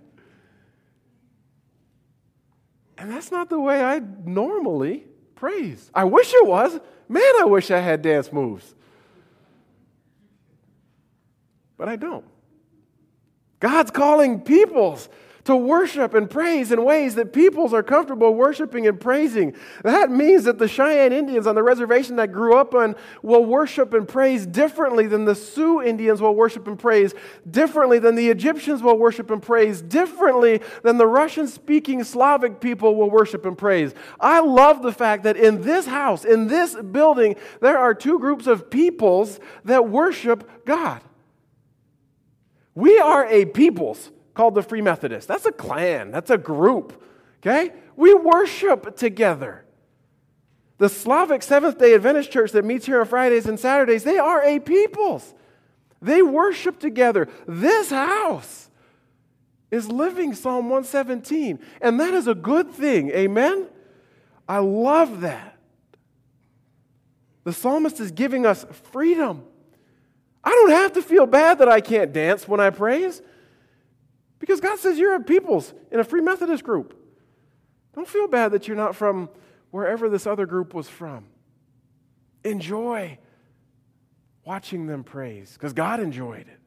And 2.96 3.10
that's 3.10 3.32
not 3.32 3.50
the 3.50 3.58
way 3.58 3.82
I 3.82 4.00
normally 4.24 5.04
praise. 5.34 5.90
I 5.92 6.04
wish 6.04 6.32
it 6.32 6.46
was. 6.46 6.78
Man, 7.08 7.32
I 7.40 7.44
wish 7.44 7.70
I 7.70 7.80
had 7.80 8.00
dance 8.00 8.32
moves. 8.32 8.74
But 11.76 11.88
I 11.88 11.96
don't. 11.96 12.24
God's 13.58 13.90
calling 13.90 14.40
peoples 14.40 15.08
to 15.44 15.56
worship 15.56 16.14
and 16.14 16.30
praise 16.30 16.70
in 16.70 16.84
ways 16.84 17.16
that 17.16 17.32
peoples 17.32 17.72
are 17.72 17.82
comfortable 17.82 18.32
worshiping 18.34 18.86
and 18.86 19.00
praising. 19.00 19.54
That 19.82 20.10
means 20.10 20.44
that 20.44 20.58
the 20.58 20.68
Cheyenne 20.68 21.12
Indians 21.12 21.46
on 21.46 21.56
the 21.56 21.62
reservation 21.62 22.16
that 22.16 22.30
grew 22.30 22.56
up 22.56 22.74
on 22.74 22.94
will 23.22 23.44
worship 23.44 23.92
and 23.92 24.06
praise 24.06 24.46
differently 24.46 25.06
than 25.06 25.24
the 25.24 25.34
Sioux 25.34 25.82
Indians 25.82 26.20
will 26.20 26.34
worship 26.34 26.68
and 26.68 26.78
praise, 26.78 27.14
differently 27.50 27.98
than 27.98 28.14
the 28.14 28.28
Egyptians 28.28 28.82
will 28.82 28.96
worship 28.96 29.30
and 29.30 29.42
praise, 29.42 29.82
differently 29.82 30.60
than 30.84 30.96
the 30.96 31.06
Russian 31.06 31.48
speaking 31.48 32.04
Slavic 32.04 32.60
people 32.60 32.94
will 32.94 33.10
worship 33.10 33.44
and 33.44 33.58
praise. 33.58 33.94
I 34.20 34.40
love 34.40 34.82
the 34.82 34.92
fact 34.92 35.24
that 35.24 35.36
in 35.36 35.62
this 35.62 35.86
house, 35.86 36.24
in 36.24 36.46
this 36.46 36.76
building, 36.76 37.34
there 37.60 37.78
are 37.78 37.94
two 37.94 38.20
groups 38.20 38.46
of 38.46 38.70
peoples 38.70 39.40
that 39.64 39.88
worship 39.88 40.64
God. 40.64 41.02
We 42.74 42.98
are 43.00 43.26
a 43.26 43.44
peoples 43.44 44.10
called 44.34 44.54
the 44.54 44.62
Free 44.62 44.82
Methodists. 44.82 45.26
That's 45.26 45.46
a 45.46 45.52
clan, 45.52 46.10
that's 46.10 46.30
a 46.30 46.38
group, 46.38 47.02
okay? 47.40 47.72
We 47.96 48.14
worship 48.14 48.96
together. 48.96 49.64
The 50.78 50.88
Slavic 50.88 51.42
Seventh 51.42 51.78
day 51.78 51.94
Adventist 51.94 52.30
church 52.30 52.52
that 52.52 52.64
meets 52.64 52.86
here 52.86 53.00
on 53.00 53.06
Fridays 53.06 53.46
and 53.46 53.58
Saturdays, 53.58 54.04
they 54.04 54.18
are 54.18 54.42
a 54.42 54.58
peoples. 54.58 55.34
They 56.00 56.22
worship 56.22 56.80
together. 56.80 57.28
This 57.46 57.90
house 57.90 58.68
is 59.70 59.88
living 59.88 60.34
Psalm 60.34 60.68
117, 60.68 61.58
and 61.80 62.00
that 62.00 62.14
is 62.14 62.26
a 62.26 62.34
good 62.34 62.70
thing. 62.72 63.10
Amen? 63.10 63.68
I 64.48 64.58
love 64.58 65.20
that. 65.20 65.56
The 67.44 67.52
psalmist 67.52 68.00
is 68.00 68.10
giving 68.10 68.44
us 68.44 68.66
freedom. 68.90 69.44
I 70.44 70.50
don't 70.50 70.70
have 70.70 70.92
to 70.94 71.02
feel 71.02 71.26
bad 71.26 71.58
that 71.58 71.68
I 71.68 71.80
can't 71.80 72.12
dance 72.12 72.46
when 72.48 72.60
I 72.60 72.70
praise. 72.70 73.22
Because 74.42 74.60
God 74.60 74.80
says 74.80 74.98
you're 74.98 75.14
a 75.14 75.20
peoples 75.20 75.72
in 75.92 76.00
a 76.00 76.04
Free 76.04 76.20
Methodist 76.20 76.64
group. 76.64 76.98
Don't 77.94 78.08
feel 78.08 78.26
bad 78.26 78.50
that 78.50 78.66
you're 78.66 78.76
not 78.76 78.96
from 78.96 79.28
wherever 79.70 80.08
this 80.08 80.26
other 80.26 80.46
group 80.46 80.74
was 80.74 80.88
from. 80.88 81.26
Enjoy 82.42 83.18
watching 84.44 84.88
them 84.88 85.04
praise 85.04 85.52
because 85.52 85.72
God 85.72 86.00
enjoyed 86.00 86.48
it. 86.48 86.58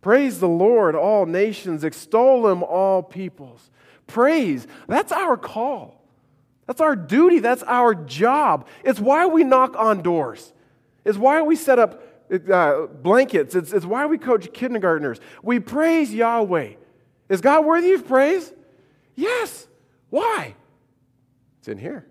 Praise 0.00 0.40
the 0.40 0.48
Lord, 0.48 0.96
all 0.96 1.26
nations, 1.26 1.84
extol 1.84 2.48
Him, 2.48 2.62
all 2.62 3.02
peoples. 3.02 3.70
Praise, 4.06 4.66
that's 4.88 5.12
our 5.12 5.36
call. 5.36 6.02
That's 6.66 6.80
our 6.80 6.96
duty. 6.96 7.40
That's 7.40 7.62
our 7.64 7.94
job. 7.94 8.66
It's 8.82 8.98
why 8.98 9.26
we 9.26 9.44
knock 9.44 9.76
on 9.76 10.00
doors. 10.00 10.54
It's 11.04 11.18
why 11.18 11.42
we 11.42 11.54
set 11.54 11.78
up 11.78 12.02
uh, 12.32 12.86
blankets. 12.86 13.54
It's, 13.54 13.72
it's 13.72 13.86
why 13.86 14.06
we 14.06 14.18
coach 14.18 14.52
kindergartners. 14.52 15.20
We 15.42 15.60
praise 15.60 16.12
Yahweh. 16.12 16.74
Is 17.28 17.40
God 17.40 17.64
worthy 17.64 17.92
of 17.92 18.06
praise? 18.06 18.52
Yes. 19.14 19.66
Why? 20.10 20.54
It's 21.58 21.68
in 21.68 21.78
here. 21.78 22.06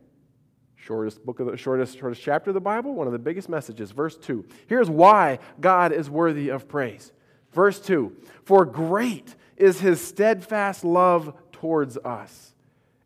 Shortest 0.76 1.26
book 1.26 1.40
of 1.40 1.48
the 1.48 1.58
shortest, 1.58 1.98
shortest 1.98 2.22
chapter 2.22 2.50
of 2.50 2.54
the 2.56 2.62
Bible, 2.62 2.94
one 2.94 3.08
of 3.08 3.14
the 3.14 3.20
biggest 3.20 3.50
messages. 3.50 3.92
Verse 3.92 4.18
2. 4.18 4.46
Here's 4.68 4.90
why 4.90 5.40
God 5.60 5.92
is 5.92 6.10
worthy 6.10 6.50
of 6.50 6.68
praise. 6.68 7.12
Verse 7.52 7.80
2 7.80 8.16
For 8.44 8.66
great 8.66 9.36
is 9.58 9.80
his 9.80 10.02
steadfast 10.02 10.84
love 10.84 11.36
towards 11.52 11.98
us, 11.98 12.54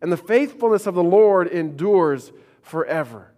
and 0.01 0.11
the 0.11 0.17
faithfulness 0.17 0.87
of 0.87 0.95
the 0.95 1.03
Lord 1.03 1.47
endures 1.47 2.31
forever. 2.61 3.31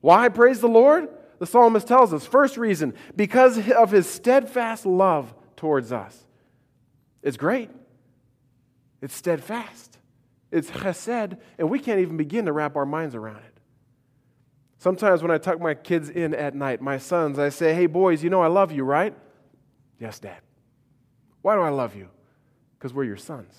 Why 0.00 0.28
praise 0.28 0.60
the 0.60 0.68
Lord? 0.68 1.08
The 1.42 1.46
psalmist 1.46 1.88
tells 1.88 2.14
us. 2.14 2.24
First 2.24 2.56
reason, 2.56 2.94
because 3.16 3.68
of 3.72 3.90
his 3.90 4.08
steadfast 4.08 4.86
love 4.86 5.34
towards 5.56 5.90
us. 5.90 6.16
It's 7.20 7.36
great, 7.36 7.68
it's 9.00 9.16
steadfast, 9.16 9.98
it's 10.52 10.70
chesed, 10.70 11.36
and 11.58 11.68
we 11.68 11.80
can't 11.80 11.98
even 11.98 12.16
begin 12.16 12.46
to 12.46 12.52
wrap 12.52 12.76
our 12.76 12.86
minds 12.86 13.16
around 13.16 13.38
it. 13.38 13.58
Sometimes 14.78 15.20
when 15.20 15.32
I 15.32 15.38
tuck 15.38 15.60
my 15.60 15.74
kids 15.74 16.10
in 16.10 16.32
at 16.32 16.54
night, 16.54 16.80
my 16.80 16.96
sons, 16.96 17.40
I 17.40 17.48
say, 17.48 17.74
Hey, 17.74 17.86
boys, 17.86 18.22
you 18.22 18.30
know 18.30 18.40
I 18.40 18.46
love 18.46 18.70
you, 18.70 18.84
right? 18.84 19.12
Yes, 19.98 20.20
Dad. 20.20 20.42
Why 21.40 21.56
do 21.56 21.62
I 21.62 21.70
love 21.70 21.96
you? 21.96 22.08
Because 22.78 22.94
we're 22.94 23.02
your 23.02 23.16
sons. 23.16 23.52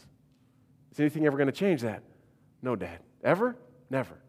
Is 0.93 1.01
anything 1.01 1.25
ever 1.25 1.35
going 1.35 1.47
to 1.47 1.51
change 1.51 1.81
that? 1.81 2.01
No, 2.61 2.77
Dad. 2.77 2.99
Ever? 3.25 3.57
Never. 3.89 4.22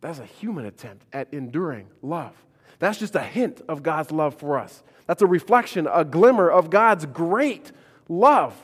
That's 0.00 0.18
a 0.18 0.24
human 0.24 0.66
attempt 0.66 1.04
at 1.12 1.32
enduring 1.32 1.88
love. 2.02 2.34
That's 2.78 2.98
just 2.98 3.14
a 3.14 3.22
hint 3.22 3.62
of 3.68 3.82
God's 3.82 4.10
love 4.10 4.34
for 4.34 4.58
us. 4.58 4.82
That's 5.06 5.22
a 5.22 5.26
reflection, 5.26 5.88
a 5.90 6.04
glimmer 6.04 6.50
of 6.50 6.70
God's 6.70 7.06
great 7.06 7.72
love. 8.08 8.54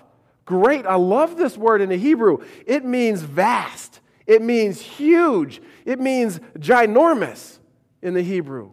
Great. 0.45 0.87
I 0.87 0.97
love 0.97 1.37
this 1.37 1.57
word 1.57 1.81
in 1.81 1.89
the 1.89 1.97
Hebrew. 1.97 2.39
It 2.67 2.85
means 2.85 3.23
vast, 3.23 4.01
it 4.27 4.43
means 4.43 4.81
huge, 4.81 5.63
it 5.85 5.99
means 5.99 6.41
ginormous 6.59 7.59
in 8.03 8.15
the 8.15 8.23
Hebrew. 8.23 8.73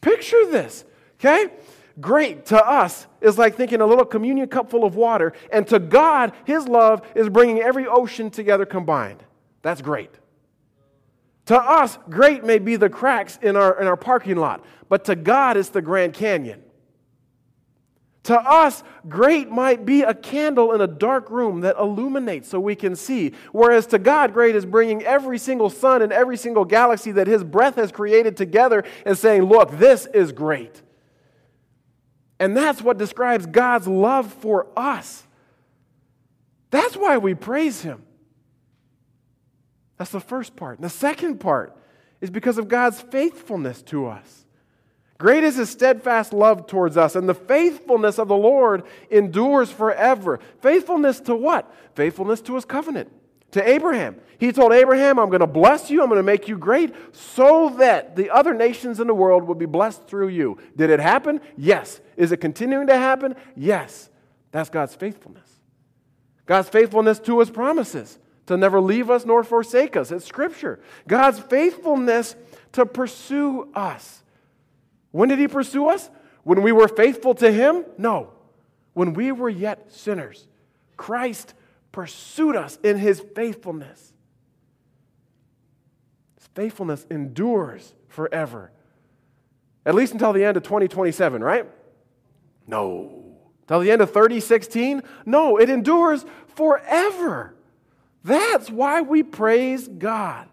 Picture 0.00 0.46
this, 0.50 0.84
okay? 1.18 1.52
Great 2.00 2.46
to 2.46 2.64
us 2.64 3.08
is 3.20 3.38
like 3.38 3.56
thinking 3.56 3.80
a 3.80 3.86
little 3.86 4.04
communion 4.04 4.48
cup 4.48 4.70
full 4.70 4.84
of 4.84 4.94
water, 4.94 5.32
and 5.52 5.66
to 5.66 5.80
God, 5.80 6.32
His 6.44 6.68
love 6.68 7.02
is 7.16 7.28
bringing 7.28 7.60
every 7.60 7.88
ocean 7.88 8.30
together 8.30 8.64
combined. 8.64 9.24
That's 9.62 9.82
great. 9.82 10.10
To 11.48 11.56
us, 11.58 11.98
great 12.10 12.44
may 12.44 12.58
be 12.58 12.76
the 12.76 12.90
cracks 12.90 13.38
in 13.40 13.56
our, 13.56 13.80
in 13.80 13.86
our 13.86 13.96
parking 13.96 14.36
lot, 14.36 14.62
but 14.90 15.06
to 15.06 15.16
God, 15.16 15.56
it's 15.56 15.70
the 15.70 15.80
Grand 15.80 16.12
Canyon. 16.12 16.62
To 18.24 18.38
us, 18.38 18.82
great 19.08 19.48
might 19.48 19.86
be 19.86 20.02
a 20.02 20.12
candle 20.12 20.74
in 20.74 20.82
a 20.82 20.86
dark 20.86 21.30
room 21.30 21.62
that 21.62 21.76
illuminates 21.78 22.50
so 22.50 22.60
we 22.60 22.74
can 22.74 22.94
see. 22.94 23.32
Whereas 23.52 23.86
to 23.86 23.98
God, 23.98 24.34
great 24.34 24.56
is 24.56 24.66
bringing 24.66 25.02
every 25.04 25.38
single 25.38 25.70
sun 25.70 26.02
and 26.02 26.12
every 26.12 26.36
single 26.36 26.66
galaxy 26.66 27.12
that 27.12 27.26
His 27.26 27.42
breath 27.42 27.76
has 27.76 27.90
created 27.92 28.36
together 28.36 28.84
and 29.06 29.16
saying, 29.16 29.44
Look, 29.44 29.78
this 29.78 30.04
is 30.04 30.32
great. 30.32 30.82
And 32.38 32.54
that's 32.54 32.82
what 32.82 32.98
describes 32.98 33.46
God's 33.46 33.88
love 33.88 34.30
for 34.30 34.66
us. 34.76 35.22
That's 36.70 36.94
why 36.94 37.16
we 37.16 37.34
praise 37.34 37.80
Him. 37.80 38.02
That's 39.98 40.12
the 40.12 40.20
first 40.20 40.56
part. 40.56 40.78
And 40.78 40.84
the 40.84 40.90
second 40.90 41.38
part 41.38 41.76
is 42.20 42.30
because 42.30 42.56
of 42.56 42.68
God's 42.68 43.00
faithfulness 43.00 43.82
to 43.82 44.06
us. 44.06 44.46
Great 45.18 45.42
is 45.42 45.56
his 45.56 45.68
steadfast 45.68 46.32
love 46.32 46.68
towards 46.68 46.96
us, 46.96 47.16
and 47.16 47.28
the 47.28 47.34
faithfulness 47.34 48.20
of 48.20 48.28
the 48.28 48.36
Lord 48.36 48.84
endures 49.10 49.70
forever. 49.70 50.38
Faithfulness 50.62 51.18
to 51.22 51.34
what? 51.34 51.74
Faithfulness 51.96 52.40
to 52.42 52.54
his 52.54 52.64
covenant. 52.64 53.10
To 53.52 53.68
Abraham. 53.68 54.16
He 54.38 54.52
told 54.52 54.72
Abraham, 54.72 55.18
I'm 55.18 55.30
going 55.30 55.40
to 55.40 55.46
bless 55.48 55.90
you, 55.90 56.02
I'm 56.02 56.08
going 56.08 56.18
to 56.18 56.22
make 56.22 56.46
you 56.46 56.56
great, 56.56 56.94
so 57.12 57.70
that 57.78 58.14
the 58.14 58.30
other 58.30 58.54
nations 58.54 59.00
in 59.00 59.08
the 59.08 59.14
world 59.14 59.42
will 59.42 59.56
be 59.56 59.66
blessed 59.66 60.06
through 60.06 60.28
you. 60.28 60.58
Did 60.76 60.90
it 60.90 61.00
happen? 61.00 61.40
Yes. 61.56 62.00
Is 62.16 62.30
it 62.30 62.36
continuing 62.36 62.86
to 62.86 62.96
happen? 62.96 63.34
Yes. 63.56 64.10
That's 64.52 64.70
God's 64.70 64.94
faithfulness. 64.94 65.48
God's 66.46 66.68
faithfulness 66.68 67.18
to 67.20 67.40
his 67.40 67.50
promises 67.50 68.18
to 68.48 68.56
never 68.56 68.80
leave 68.80 69.10
us 69.10 69.26
nor 69.26 69.44
forsake 69.44 69.94
us. 69.94 70.10
It's 70.10 70.24
Scripture. 70.24 70.80
God's 71.06 71.38
faithfulness 71.38 72.34
to 72.72 72.86
pursue 72.86 73.70
us. 73.74 74.22
When 75.10 75.28
did 75.28 75.38
He 75.38 75.48
pursue 75.48 75.86
us? 75.88 76.08
When 76.44 76.62
we 76.62 76.72
were 76.72 76.88
faithful 76.88 77.34
to 77.36 77.52
Him? 77.52 77.84
No. 77.98 78.32
When 78.94 79.12
we 79.12 79.32
were 79.32 79.50
yet 79.50 79.92
sinners. 79.92 80.46
Christ 80.96 81.52
pursued 81.92 82.56
us 82.56 82.78
in 82.82 82.96
His 82.96 83.20
faithfulness. 83.34 84.14
His 86.38 86.46
faithfulness 86.54 87.06
endures 87.10 87.94
forever. 88.08 88.72
At 89.84 89.94
least 89.94 90.14
until 90.14 90.32
the 90.32 90.44
end 90.44 90.56
of 90.56 90.62
2027, 90.62 91.44
right? 91.44 91.66
No. 92.66 93.36
Till 93.66 93.80
the 93.80 93.90
end 93.90 94.00
of 94.00 94.10
3016? 94.10 95.02
No, 95.26 95.58
it 95.58 95.68
endures 95.68 96.24
forever. 96.56 97.54
That's 98.28 98.70
why 98.70 99.00
we 99.00 99.22
praise 99.22 99.88
God. 99.88 100.48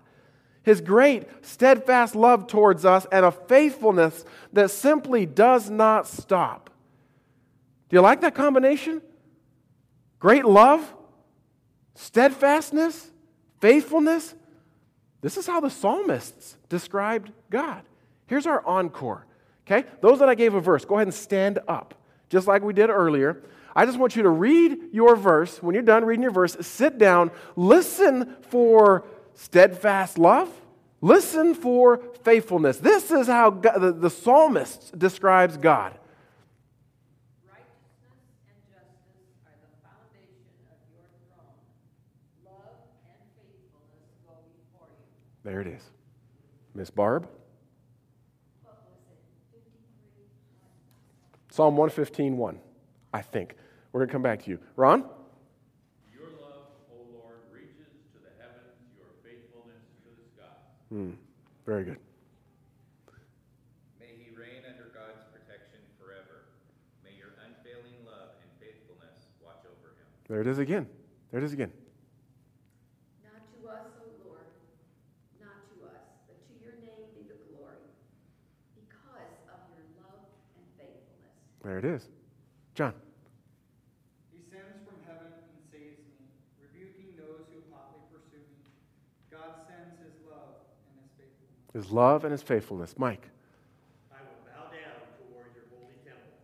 His 0.64 0.80
great, 0.80 1.28
steadfast 1.46 2.16
love 2.16 2.48
towards 2.48 2.86
us 2.86 3.06
and 3.12 3.26
a 3.26 3.32
faithfulness 3.32 4.24
that 4.54 4.72
simply 4.72 5.26
does 5.26 5.70
not 5.70 6.08
stop. 6.08 6.70
Do 7.90 7.98
you 7.98 8.02
like 8.02 8.22
that 8.22 8.34
combination? 8.34 9.02
Great 10.20 10.46
love, 10.46 10.96
steadfastness, 11.96 13.12
faithfulness. 13.60 14.34
This 15.20 15.36
is 15.36 15.46
how 15.46 15.60
the 15.60 15.70
psalmists 15.70 16.56
described 16.70 17.32
God. 17.50 17.84
Here's 18.28 18.48
our 18.48 18.66
encore. 18.66 19.28
Okay? 19.68 19.88
Those 20.00 20.20
that 20.20 20.30
I 20.30 20.36
gave 20.36 20.54
a 20.54 20.62
verse, 20.62 20.86
go 20.86 20.96
ahead 20.96 21.08
and 21.08 21.14
stand 21.14 21.60
up, 21.68 21.94
just 22.30 22.48
like 22.48 22.64
we 22.64 22.74
did 22.74 22.90
earlier. 22.90 23.44
I 23.76 23.86
just 23.86 24.00
want 24.00 24.16
you 24.16 24.24
to 24.24 24.30
read 24.30 24.94
your 24.94 25.16
verse. 25.16 25.62
When 25.62 25.74
you're 25.74 25.84
done 25.84 26.06
reading 26.06 26.24
your 26.24 26.32
verse, 26.32 26.56
sit 26.62 26.98
down, 26.98 27.32
listen 27.56 28.36
for 28.50 29.06
steadfast 29.34 30.18
love, 30.18 30.50
listen 31.02 31.54
for 31.54 32.02
faithfulness. 32.24 32.78
This 32.78 33.12
is 33.12 33.28
how 33.28 33.50
God, 33.50 33.80
the, 33.80 33.92
the 33.92 34.10
psalmist 34.10 34.98
describes 34.98 35.58
God. 35.58 35.98
There 45.44 45.62
it 45.62 45.68
is. 45.68 45.84
Miss 46.74 46.90
Barb? 46.90 47.30
Psalm 51.52 51.78
115, 51.78 52.36
1, 52.38 52.60
I 53.14 53.22
think. 53.22 53.56
We're 53.96 54.04
going 54.04 54.10
to 54.10 54.12
come 54.12 54.28
back 54.28 54.44
to 54.44 54.52
you. 54.52 54.60
Ron? 54.76 55.08
Your 56.12 56.28
love, 56.44 56.68
O 56.92 57.00
Lord, 57.16 57.48
reaches 57.48 57.96
to 58.12 58.20
the 58.20 58.36
heavens, 58.36 58.76
your 59.00 59.08
faithfulness 59.24 59.88
to 60.04 60.12
the 60.20 60.28
sky. 60.36 60.52
Hmm. 60.92 61.16
Very 61.64 61.88
good. 61.88 61.96
May 63.96 64.12
he 64.20 64.36
reign 64.36 64.68
under 64.68 64.92
God's 64.92 65.24
protection 65.32 65.80
forever. 65.96 66.52
May 67.08 67.16
your 67.16 67.40
unfailing 67.48 67.96
love 68.04 68.36
and 68.44 68.52
faithfulness 68.60 69.32
watch 69.40 69.64
over 69.64 69.96
him. 69.96 70.08
There 70.28 70.44
it 70.44 70.48
is 70.52 70.60
again. 70.60 70.92
There 71.32 71.40
it 71.40 71.48
is 71.48 71.56
again. 71.56 71.72
Not 73.24 73.48
to 73.48 73.60
us, 73.72 73.96
O 74.04 74.12
Lord, 74.28 74.44
not 75.40 75.72
to 75.72 75.88
us, 75.88 76.04
but 76.28 76.36
to 76.44 76.54
your 76.60 76.76
name 76.84 77.16
be 77.16 77.32
the 77.32 77.40
glory, 77.48 77.80
because 78.76 79.40
of 79.48 79.64
your 79.72 79.88
love 80.04 80.28
and 80.60 80.68
faithfulness. 80.76 81.32
There 81.64 81.80
it 81.80 81.88
is. 81.88 82.12
John? 82.76 82.92
He 84.36 84.44
sends 84.52 84.84
from 84.84 85.00
heaven 85.08 85.32
and 85.32 85.60
saves 85.72 86.00
me, 86.12 86.20
rebuking 86.60 87.16
those 87.16 87.48
who 87.52 87.64
hotly 87.72 88.04
pursue 88.12 88.44
me. 88.52 88.60
God 89.32 89.56
sends 89.68 90.00
his 90.00 90.16
love 90.30 90.60
and 90.90 90.96
his 91.02 91.12
faithfulness. 91.18 91.74
His 91.74 91.92
love 91.92 92.24
and 92.24 92.32
his 92.32 92.42
faithfulness. 92.42 92.96
Mike? 92.98 93.30
I 94.12 94.22
will 94.22 94.40
bow 94.46 94.72
down 94.72 95.00
toward 95.20 95.52
your 95.56 95.66
holy 95.72 95.98
temple 96.06 96.40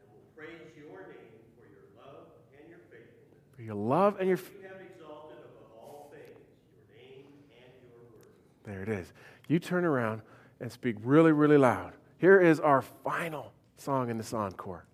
and 0.00 0.06
will 0.12 0.26
praise 0.36 0.72
your 0.76 1.08
name 1.08 1.42
for 1.56 1.66
your 1.66 1.86
love 1.96 2.28
and 2.58 2.68
your 2.68 2.80
faithfulness. 2.90 3.40
For 3.56 3.62
your 3.62 3.74
love 3.74 4.16
and 4.18 4.28
your. 4.28 4.38
You 4.38 4.68
have 4.68 4.80
exalted 4.80 5.38
above 5.38 5.72
all 5.78 6.12
things 6.12 6.44
your 6.74 6.84
name 6.96 7.26
and 7.54 7.72
your 7.86 8.02
word. 8.12 8.34
There 8.64 8.82
it 8.82 8.88
is. 8.88 9.12
You 9.48 9.58
turn 9.58 9.84
around 9.84 10.22
and 10.60 10.70
speak 10.70 10.96
really, 11.02 11.32
really 11.32 11.56
loud. 11.58 11.94
Here 12.18 12.40
is 12.40 12.58
our 12.60 12.82
final 12.82 13.52
song 13.76 14.10
in 14.10 14.18
this 14.18 14.34
encore. 14.34 14.84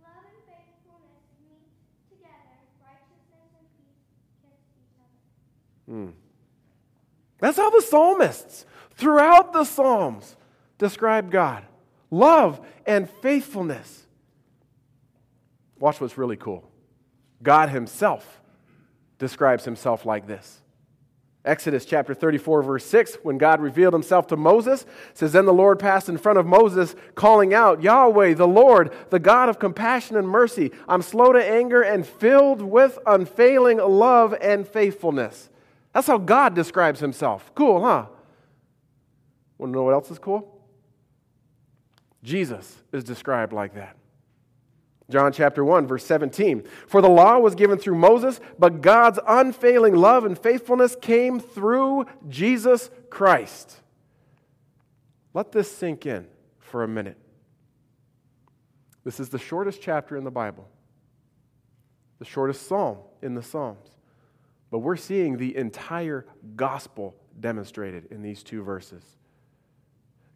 Love 0.00 0.22
and 0.22 0.38
faithfulness 0.46 1.26
meet 1.42 1.66
together, 2.08 2.62
righteousness 2.78 3.50
and 3.58 3.66
peace 3.74 4.06
kiss 4.38 4.54
each 4.78 4.94
Hmm. 5.88 6.10
That's 7.38 7.56
how 7.56 7.70
the 7.70 7.82
psalmists 7.82 8.66
throughout 8.94 9.52
the 9.52 9.64
Psalms 9.64 10.36
describe 10.78 11.30
God 11.30 11.64
love 12.10 12.60
and 12.86 13.08
faithfulness. 13.08 14.06
Watch 15.78 16.00
what's 16.00 16.16
really 16.16 16.36
cool. 16.36 16.68
God 17.42 17.68
Himself 17.68 18.40
describes 19.18 19.64
Himself 19.64 20.06
like 20.06 20.26
this. 20.26 20.62
Exodus 21.46 21.84
chapter 21.84 22.12
34, 22.12 22.62
verse 22.62 22.84
6, 22.86 23.18
when 23.22 23.38
God 23.38 23.60
revealed 23.60 23.94
himself 23.94 24.26
to 24.26 24.36
Moses, 24.36 24.84
says, 25.14 25.30
Then 25.30 25.46
the 25.46 25.52
Lord 25.52 25.78
passed 25.78 26.08
in 26.08 26.18
front 26.18 26.40
of 26.40 26.46
Moses, 26.46 26.96
calling 27.14 27.54
out, 27.54 27.84
Yahweh, 27.84 28.34
the 28.34 28.48
Lord, 28.48 28.92
the 29.10 29.20
God 29.20 29.48
of 29.48 29.60
compassion 29.60 30.16
and 30.16 30.28
mercy. 30.28 30.72
I'm 30.88 31.02
slow 31.02 31.32
to 31.32 31.38
anger 31.38 31.82
and 31.82 32.04
filled 32.04 32.62
with 32.62 32.98
unfailing 33.06 33.78
love 33.78 34.34
and 34.40 34.66
faithfulness. 34.66 35.48
That's 35.96 36.08
how 36.08 36.18
God 36.18 36.54
describes 36.54 37.00
himself. 37.00 37.50
Cool, 37.54 37.82
huh? 37.82 38.04
Want 39.56 39.72
to 39.72 39.78
know 39.78 39.82
what 39.82 39.94
else 39.94 40.10
is 40.10 40.18
cool? 40.18 40.60
Jesus 42.22 42.82
is 42.92 43.02
described 43.02 43.54
like 43.54 43.72
that. 43.76 43.96
John 45.08 45.32
chapter 45.32 45.64
1, 45.64 45.86
verse 45.86 46.04
17. 46.04 46.64
For 46.86 47.00
the 47.00 47.08
law 47.08 47.38
was 47.38 47.54
given 47.54 47.78
through 47.78 47.94
Moses, 47.94 48.40
but 48.58 48.82
God's 48.82 49.18
unfailing 49.26 49.94
love 49.94 50.26
and 50.26 50.38
faithfulness 50.38 50.98
came 51.00 51.40
through 51.40 52.04
Jesus 52.28 52.90
Christ. 53.08 53.80
Let 55.32 55.50
this 55.50 55.74
sink 55.74 56.04
in 56.04 56.26
for 56.58 56.84
a 56.84 56.88
minute. 56.88 57.16
This 59.02 59.18
is 59.18 59.30
the 59.30 59.38
shortest 59.38 59.80
chapter 59.80 60.14
in 60.18 60.24
the 60.24 60.30
Bible, 60.30 60.68
the 62.18 62.26
shortest 62.26 62.66
psalm 62.66 62.98
in 63.22 63.34
the 63.34 63.42
Psalms. 63.42 63.95
But 64.76 64.80
we're 64.80 64.96
seeing 64.96 65.38
the 65.38 65.56
entire 65.56 66.26
gospel 66.54 67.14
demonstrated 67.40 68.08
in 68.10 68.20
these 68.20 68.42
two 68.42 68.62
verses. 68.62 69.02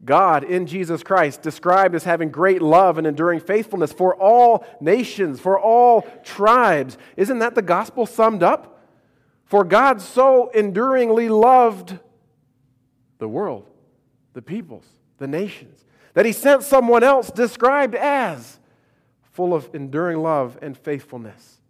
God 0.02 0.44
in 0.44 0.64
Jesus 0.64 1.02
Christ, 1.02 1.42
described 1.42 1.94
as 1.94 2.04
having 2.04 2.30
great 2.30 2.62
love 2.62 2.96
and 2.96 3.06
enduring 3.06 3.40
faithfulness 3.40 3.92
for 3.92 4.14
all 4.14 4.64
nations, 4.80 5.40
for 5.40 5.60
all 5.60 6.08
tribes. 6.24 6.96
Isn't 7.18 7.40
that 7.40 7.54
the 7.54 7.60
gospel 7.60 8.06
summed 8.06 8.42
up? 8.42 8.82
For 9.44 9.62
God 9.62 10.00
so 10.00 10.48
enduringly 10.54 11.28
loved 11.28 11.98
the 13.18 13.28
world, 13.28 13.68
the 14.32 14.40
peoples, 14.40 14.86
the 15.18 15.28
nations, 15.28 15.84
that 16.14 16.24
he 16.24 16.32
sent 16.32 16.62
someone 16.62 17.04
else 17.04 17.30
described 17.30 17.94
as 17.94 18.58
full 19.32 19.52
of 19.52 19.68
enduring 19.74 20.22
love 20.22 20.58
and 20.62 20.78
faithfulness. 20.78 21.60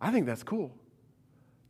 I 0.00 0.12
think 0.12 0.26
that's 0.26 0.44
cool. 0.44 0.70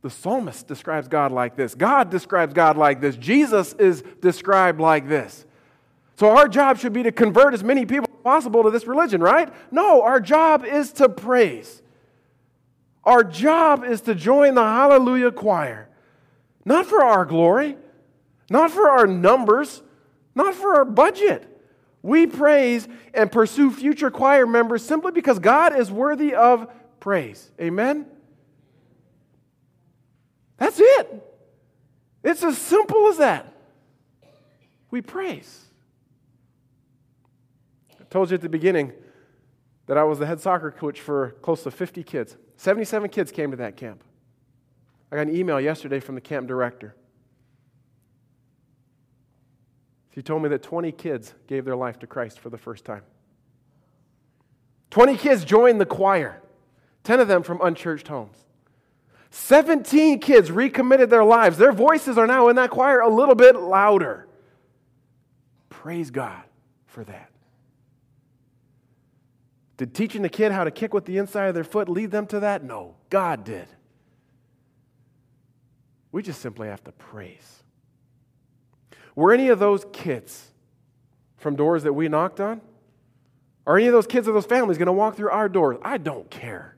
The 0.07 0.11
psalmist 0.11 0.67
describes 0.67 1.09
God 1.09 1.33
like 1.33 1.57
this. 1.57 1.75
God 1.75 2.09
describes 2.09 2.53
God 2.53 2.77
like 2.77 3.01
this. 3.01 3.17
Jesus 3.17 3.73
is 3.73 4.05
described 4.21 4.79
like 4.79 5.09
this. 5.09 5.45
So 6.15 6.29
our 6.29 6.47
job 6.47 6.77
should 6.77 6.93
be 6.93 7.03
to 7.03 7.11
convert 7.11 7.53
as 7.53 7.61
many 7.61 7.85
people 7.85 8.07
as 8.09 8.21
possible 8.23 8.63
to 8.63 8.69
this 8.69 8.87
religion, 8.87 9.19
right? 9.19 9.53
No, 9.69 10.01
our 10.03 10.21
job 10.21 10.63
is 10.63 10.93
to 10.93 11.09
praise. 11.09 11.81
Our 13.03 13.21
job 13.21 13.83
is 13.83 13.99
to 14.03 14.15
join 14.15 14.55
the 14.55 14.63
hallelujah 14.63 15.33
choir. 15.33 15.89
Not 16.63 16.85
for 16.85 17.03
our 17.03 17.25
glory, 17.25 17.75
not 18.49 18.71
for 18.71 18.89
our 18.89 19.07
numbers, 19.07 19.81
not 20.35 20.53
for 20.53 20.75
our 20.75 20.85
budget. 20.85 21.45
We 22.01 22.27
praise 22.27 22.87
and 23.13 23.29
pursue 23.29 23.71
future 23.71 24.09
choir 24.09 24.47
members 24.47 24.85
simply 24.85 25.11
because 25.11 25.39
God 25.39 25.77
is 25.77 25.91
worthy 25.91 26.33
of 26.33 26.71
praise. 27.01 27.51
Amen? 27.59 28.05
That's 30.57 30.79
it. 30.79 31.23
It's 32.23 32.43
as 32.43 32.57
simple 32.57 33.07
as 33.07 33.17
that. 33.17 33.53
We 34.89 35.01
praise. 35.01 35.65
I 37.99 38.03
told 38.09 38.29
you 38.29 38.35
at 38.35 38.41
the 38.41 38.49
beginning 38.49 38.93
that 39.85 39.97
I 39.97 40.03
was 40.03 40.19
the 40.19 40.25
head 40.25 40.39
soccer 40.39 40.71
coach 40.71 40.99
for 40.99 41.31
close 41.41 41.63
to 41.63 41.71
50 41.71 42.03
kids. 42.03 42.37
77 42.57 43.09
kids 43.09 43.31
came 43.31 43.51
to 43.51 43.57
that 43.57 43.77
camp. 43.77 44.03
I 45.11 45.15
got 45.15 45.27
an 45.27 45.35
email 45.35 45.59
yesterday 45.59 45.99
from 45.99 46.15
the 46.15 46.21
camp 46.21 46.47
director. 46.47 46.95
She 50.13 50.21
told 50.21 50.41
me 50.41 50.49
that 50.49 50.63
20 50.63 50.91
kids 50.93 51.33
gave 51.45 51.63
their 51.63 51.75
life 51.75 51.99
to 51.99 52.07
Christ 52.07 52.39
for 52.39 52.49
the 52.49 52.57
first 52.57 52.83
time. 52.83 53.03
20 54.89 55.15
kids 55.15 55.45
joined 55.45 55.79
the 55.79 55.85
choir, 55.85 56.41
10 57.03 57.19
of 57.19 57.27
them 57.27 57.43
from 57.43 57.59
unchurched 57.61 58.07
homes. 58.07 58.46
17 59.29 60.19
kids 60.19 60.51
recommitted 60.51 61.09
their 61.09 61.23
lives. 61.23 61.57
Their 61.57 61.73
voices 61.73 62.17
are 62.17 62.27
now 62.27 62.47
in 62.49 62.55
that 62.55 62.69
choir 62.69 62.99
a 62.99 63.09
little 63.09 63.35
bit 63.35 63.55
louder. 63.55 64.27
Praise 65.69 66.11
God 66.11 66.43
for 66.85 67.03
that. 67.03 67.31
Did 69.77 69.93
teaching 69.93 70.23
the 70.23 70.29
kid 70.29 70.51
how 70.51 70.63
to 70.63 70.71
kick 70.71 70.93
with 70.93 71.05
the 71.05 71.17
inside 71.17 71.45
of 71.47 71.55
their 71.55 71.63
foot 71.63 71.87
lead 71.87 72.11
them 72.11 72.25
to 72.27 72.39
that? 72.39 72.63
No, 72.63 72.95
God 73.09 73.43
did. 73.43 73.67
We 76.11 76.23
just 76.23 76.41
simply 76.41 76.67
have 76.67 76.83
to 76.85 76.91
praise. 76.91 77.63
Were 79.13 79.33
any 79.33 79.49
of 79.49 79.59
those 79.59 79.85
kids 79.93 80.51
from 81.37 81.55
doors 81.55 81.83
that 81.83 81.93
we 81.93 82.07
knocked 82.07 82.39
on? 82.39 82.61
Are 83.67 83.77
any 83.77 83.87
of 83.87 83.93
those 83.93 84.07
kids 84.07 84.27
or 84.27 84.31
those 84.31 84.45
families 84.45 84.77
going 84.77 84.87
to 84.87 84.93
walk 84.93 85.15
through 85.15 85.29
our 85.29 85.49
doors? 85.49 85.77
I 85.81 85.97
don't 85.97 86.29
care. 86.29 86.77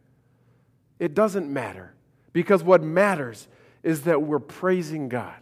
It 0.98 1.14
doesn't 1.14 1.52
matter. 1.52 1.94
Because 2.34 2.64
what 2.64 2.84
matters 2.84 3.48
is 3.84 4.02
that 4.04 4.22
we're 4.22 4.40
praising 4.40 5.10
God. 5.10 5.36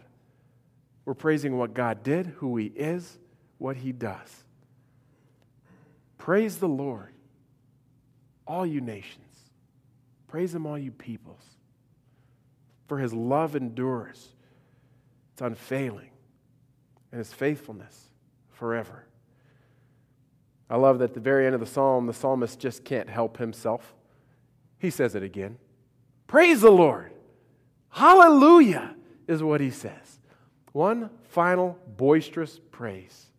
We're 1.04 1.14
praising 1.14 1.56
what 1.56 1.74
God 1.74 2.02
did, 2.02 2.26
who 2.26 2.56
He 2.56 2.66
is, 2.66 3.18
what 3.58 3.76
He 3.76 3.92
does. 3.92 4.44
Praise 6.18 6.58
the 6.58 6.68
Lord, 6.68 7.14
all 8.46 8.66
you 8.66 8.80
nations. 8.80 9.24
Praise 10.28 10.54
Him, 10.54 10.66
all 10.66 10.78
you 10.78 10.90
peoples. 10.90 11.42
For 12.86 12.98
His 12.98 13.12
love 13.12 13.56
endures, 13.56 14.28
it's 15.32 15.42
unfailing, 15.42 16.10
and 17.10 17.18
His 17.18 17.32
faithfulness 17.32 18.10
forever. 18.52 19.04
I 20.70 20.76
love 20.76 20.98
that 20.98 21.10
at 21.10 21.14
the 21.14 21.20
very 21.20 21.46
end 21.46 21.54
of 21.54 21.60
the 21.60 21.66
psalm, 21.66 22.06
the 22.06 22.12
psalmist 22.12 22.58
just 22.58 22.84
can't 22.84 23.08
help 23.08 23.38
himself. 23.38 23.94
He 24.78 24.90
says 24.90 25.14
it 25.14 25.22
again. 25.22 25.56
Praise 26.28 26.60
the 26.60 26.70
Lord. 26.70 27.10
Hallelujah 27.88 28.94
is 29.26 29.42
what 29.42 29.60
he 29.60 29.70
says. 29.70 30.20
One 30.72 31.10
final 31.30 31.78
boisterous 31.96 32.60
praise. 32.70 33.30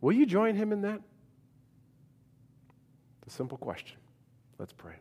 Will 0.00 0.12
you 0.12 0.26
join 0.26 0.56
him 0.56 0.72
in 0.72 0.82
that? 0.82 1.00
It's 3.22 3.34
a 3.34 3.36
simple 3.36 3.58
question. 3.58 3.98
Let's 4.58 4.72
pray. 4.72 4.94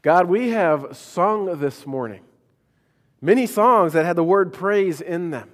God, 0.00 0.28
we 0.28 0.50
have 0.50 0.96
sung 0.96 1.58
this 1.58 1.86
morning 1.86 2.22
many 3.20 3.46
songs 3.46 3.94
that 3.94 4.06
had 4.06 4.14
the 4.14 4.22
word 4.22 4.52
praise 4.52 5.00
in 5.00 5.30
them, 5.30 5.50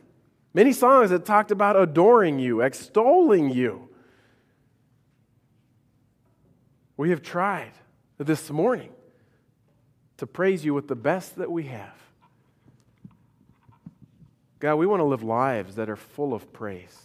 many 0.52 0.70
songs 0.70 1.08
that 1.08 1.24
talked 1.24 1.50
about 1.50 1.80
adoring 1.80 2.38
you, 2.38 2.60
extolling 2.60 3.48
you. 3.50 3.88
We 6.96 7.10
have 7.10 7.22
tried 7.22 7.72
this 8.18 8.50
morning 8.50 8.90
to 10.18 10.26
praise 10.26 10.64
you 10.64 10.74
with 10.74 10.88
the 10.88 10.94
best 10.94 11.36
that 11.36 11.50
we 11.50 11.64
have. 11.64 11.98
God, 14.60 14.76
we 14.76 14.86
want 14.86 15.00
to 15.00 15.04
live 15.04 15.22
lives 15.22 15.74
that 15.74 15.90
are 15.90 15.96
full 15.96 16.32
of 16.32 16.52
praise. 16.52 16.98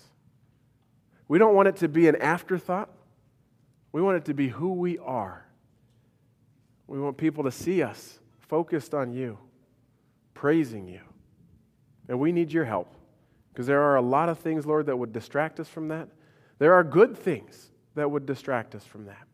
We 1.28 1.40
don't 1.40 1.56
want 1.56 1.68
it 1.68 1.78
to 1.78 1.88
be 1.88 2.08
an 2.08 2.16
afterthought. 2.16 2.90
We 3.92 4.02
want 4.02 4.18
it 4.18 4.26
to 4.26 4.34
be 4.34 4.48
who 4.50 4.74
we 4.74 4.98
are. 5.00 5.46
We 6.88 7.00
want 7.00 7.18
people 7.18 7.44
to 7.44 7.52
see 7.52 7.84
us 7.84 8.20
focused 8.40 8.94
on 8.94 9.14
you, 9.14 9.38
praising 10.34 10.88
you. 10.88 11.02
And 12.08 12.20
we 12.20 12.32
need 12.32 12.52
your 12.52 12.66
help 12.66 12.94
because 13.52 13.68
there 13.68 13.82
are 13.82 13.96
a 13.96 14.02
lot 14.02 14.30
of 14.30 14.40
things, 14.40 14.66
Lord, 14.66 14.86
that 14.88 14.98
would 14.98 15.14
distract 15.14 15.60
us 15.60 15.68
from 15.68 15.90
that. 15.90 16.08
There 16.60 16.74
are 16.74 16.84
good 16.84 17.18
things 17.18 17.70
that 17.96 18.10
would 18.10 18.26
distract 18.26 18.74
us 18.74 18.84
from 18.84 19.06
that. 19.06 19.29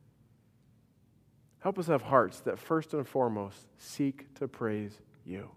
Help 1.66 1.80
us 1.80 1.88
have 1.88 2.04
hearts 2.04 2.42
that 2.42 2.60
first 2.60 2.94
and 2.94 3.08
foremost 3.08 3.58
seek 3.80 4.32
to 4.36 4.48
praise 4.48 5.02
you. 5.26 5.50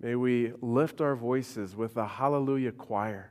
May 0.00 0.16
we 0.16 0.52
lift 0.60 1.00
our 1.00 1.14
voices 1.14 1.76
with 1.76 1.96
a 1.96 2.08
hallelujah 2.08 2.72
choir 2.72 3.30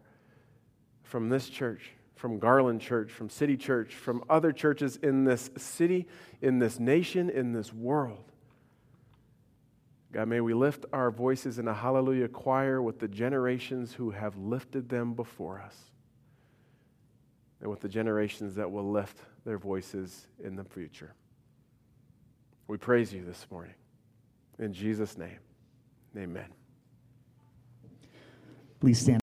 from 1.03 1.27
this 1.27 1.49
church, 1.49 1.91
from 2.15 2.39
Garland 2.39 2.79
Church, 2.79 3.11
from 3.11 3.27
City 3.27 3.57
Church, 3.57 3.93
from 3.93 4.23
other 4.29 4.53
churches 4.53 4.95
in 5.03 5.25
this 5.25 5.49
city, 5.57 6.07
in 6.41 6.59
this 6.59 6.79
nation, 6.79 7.29
in 7.29 7.51
this 7.51 7.73
world. 7.73 8.31
God, 10.13 10.29
may 10.29 10.39
we 10.39 10.53
lift 10.53 10.85
our 10.93 11.11
voices 11.11 11.59
in 11.59 11.67
a 11.67 11.73
hallelujah 11.73 12.29
choir 12.29 12.81
with 12.81 12.99
the 12.99 13.09
generations 13.09 13.91
who 13.91 14.11
have 14.11 14.37
lifted 14.37 14.87
them 14.87 15.13
before 15.13 15.59
us, 15.59 15.91
and 17.65 17.71
with 17.71 17.81
the 17.81 17.89
generations 17.89 18.53
that 18.53 18.71
will 18.71 18.91
lift 18.91 19.17
their 19.43 19.57
voices 19.57 20.27
in 20.43 20.55
the 20.55 20.63
future. 20.63 21.15
We 22.67 22.77
praise 22.77 23.11
you 23.11 23.25
this 23.25 23.47
morning. 23.49 23.73
In 24.59 24.71
Jesus' 24.71 25.17
name, 25.17 25.39
amen. 26.15 26.45
Please 28.79 28.99
stand. 28.99 29.13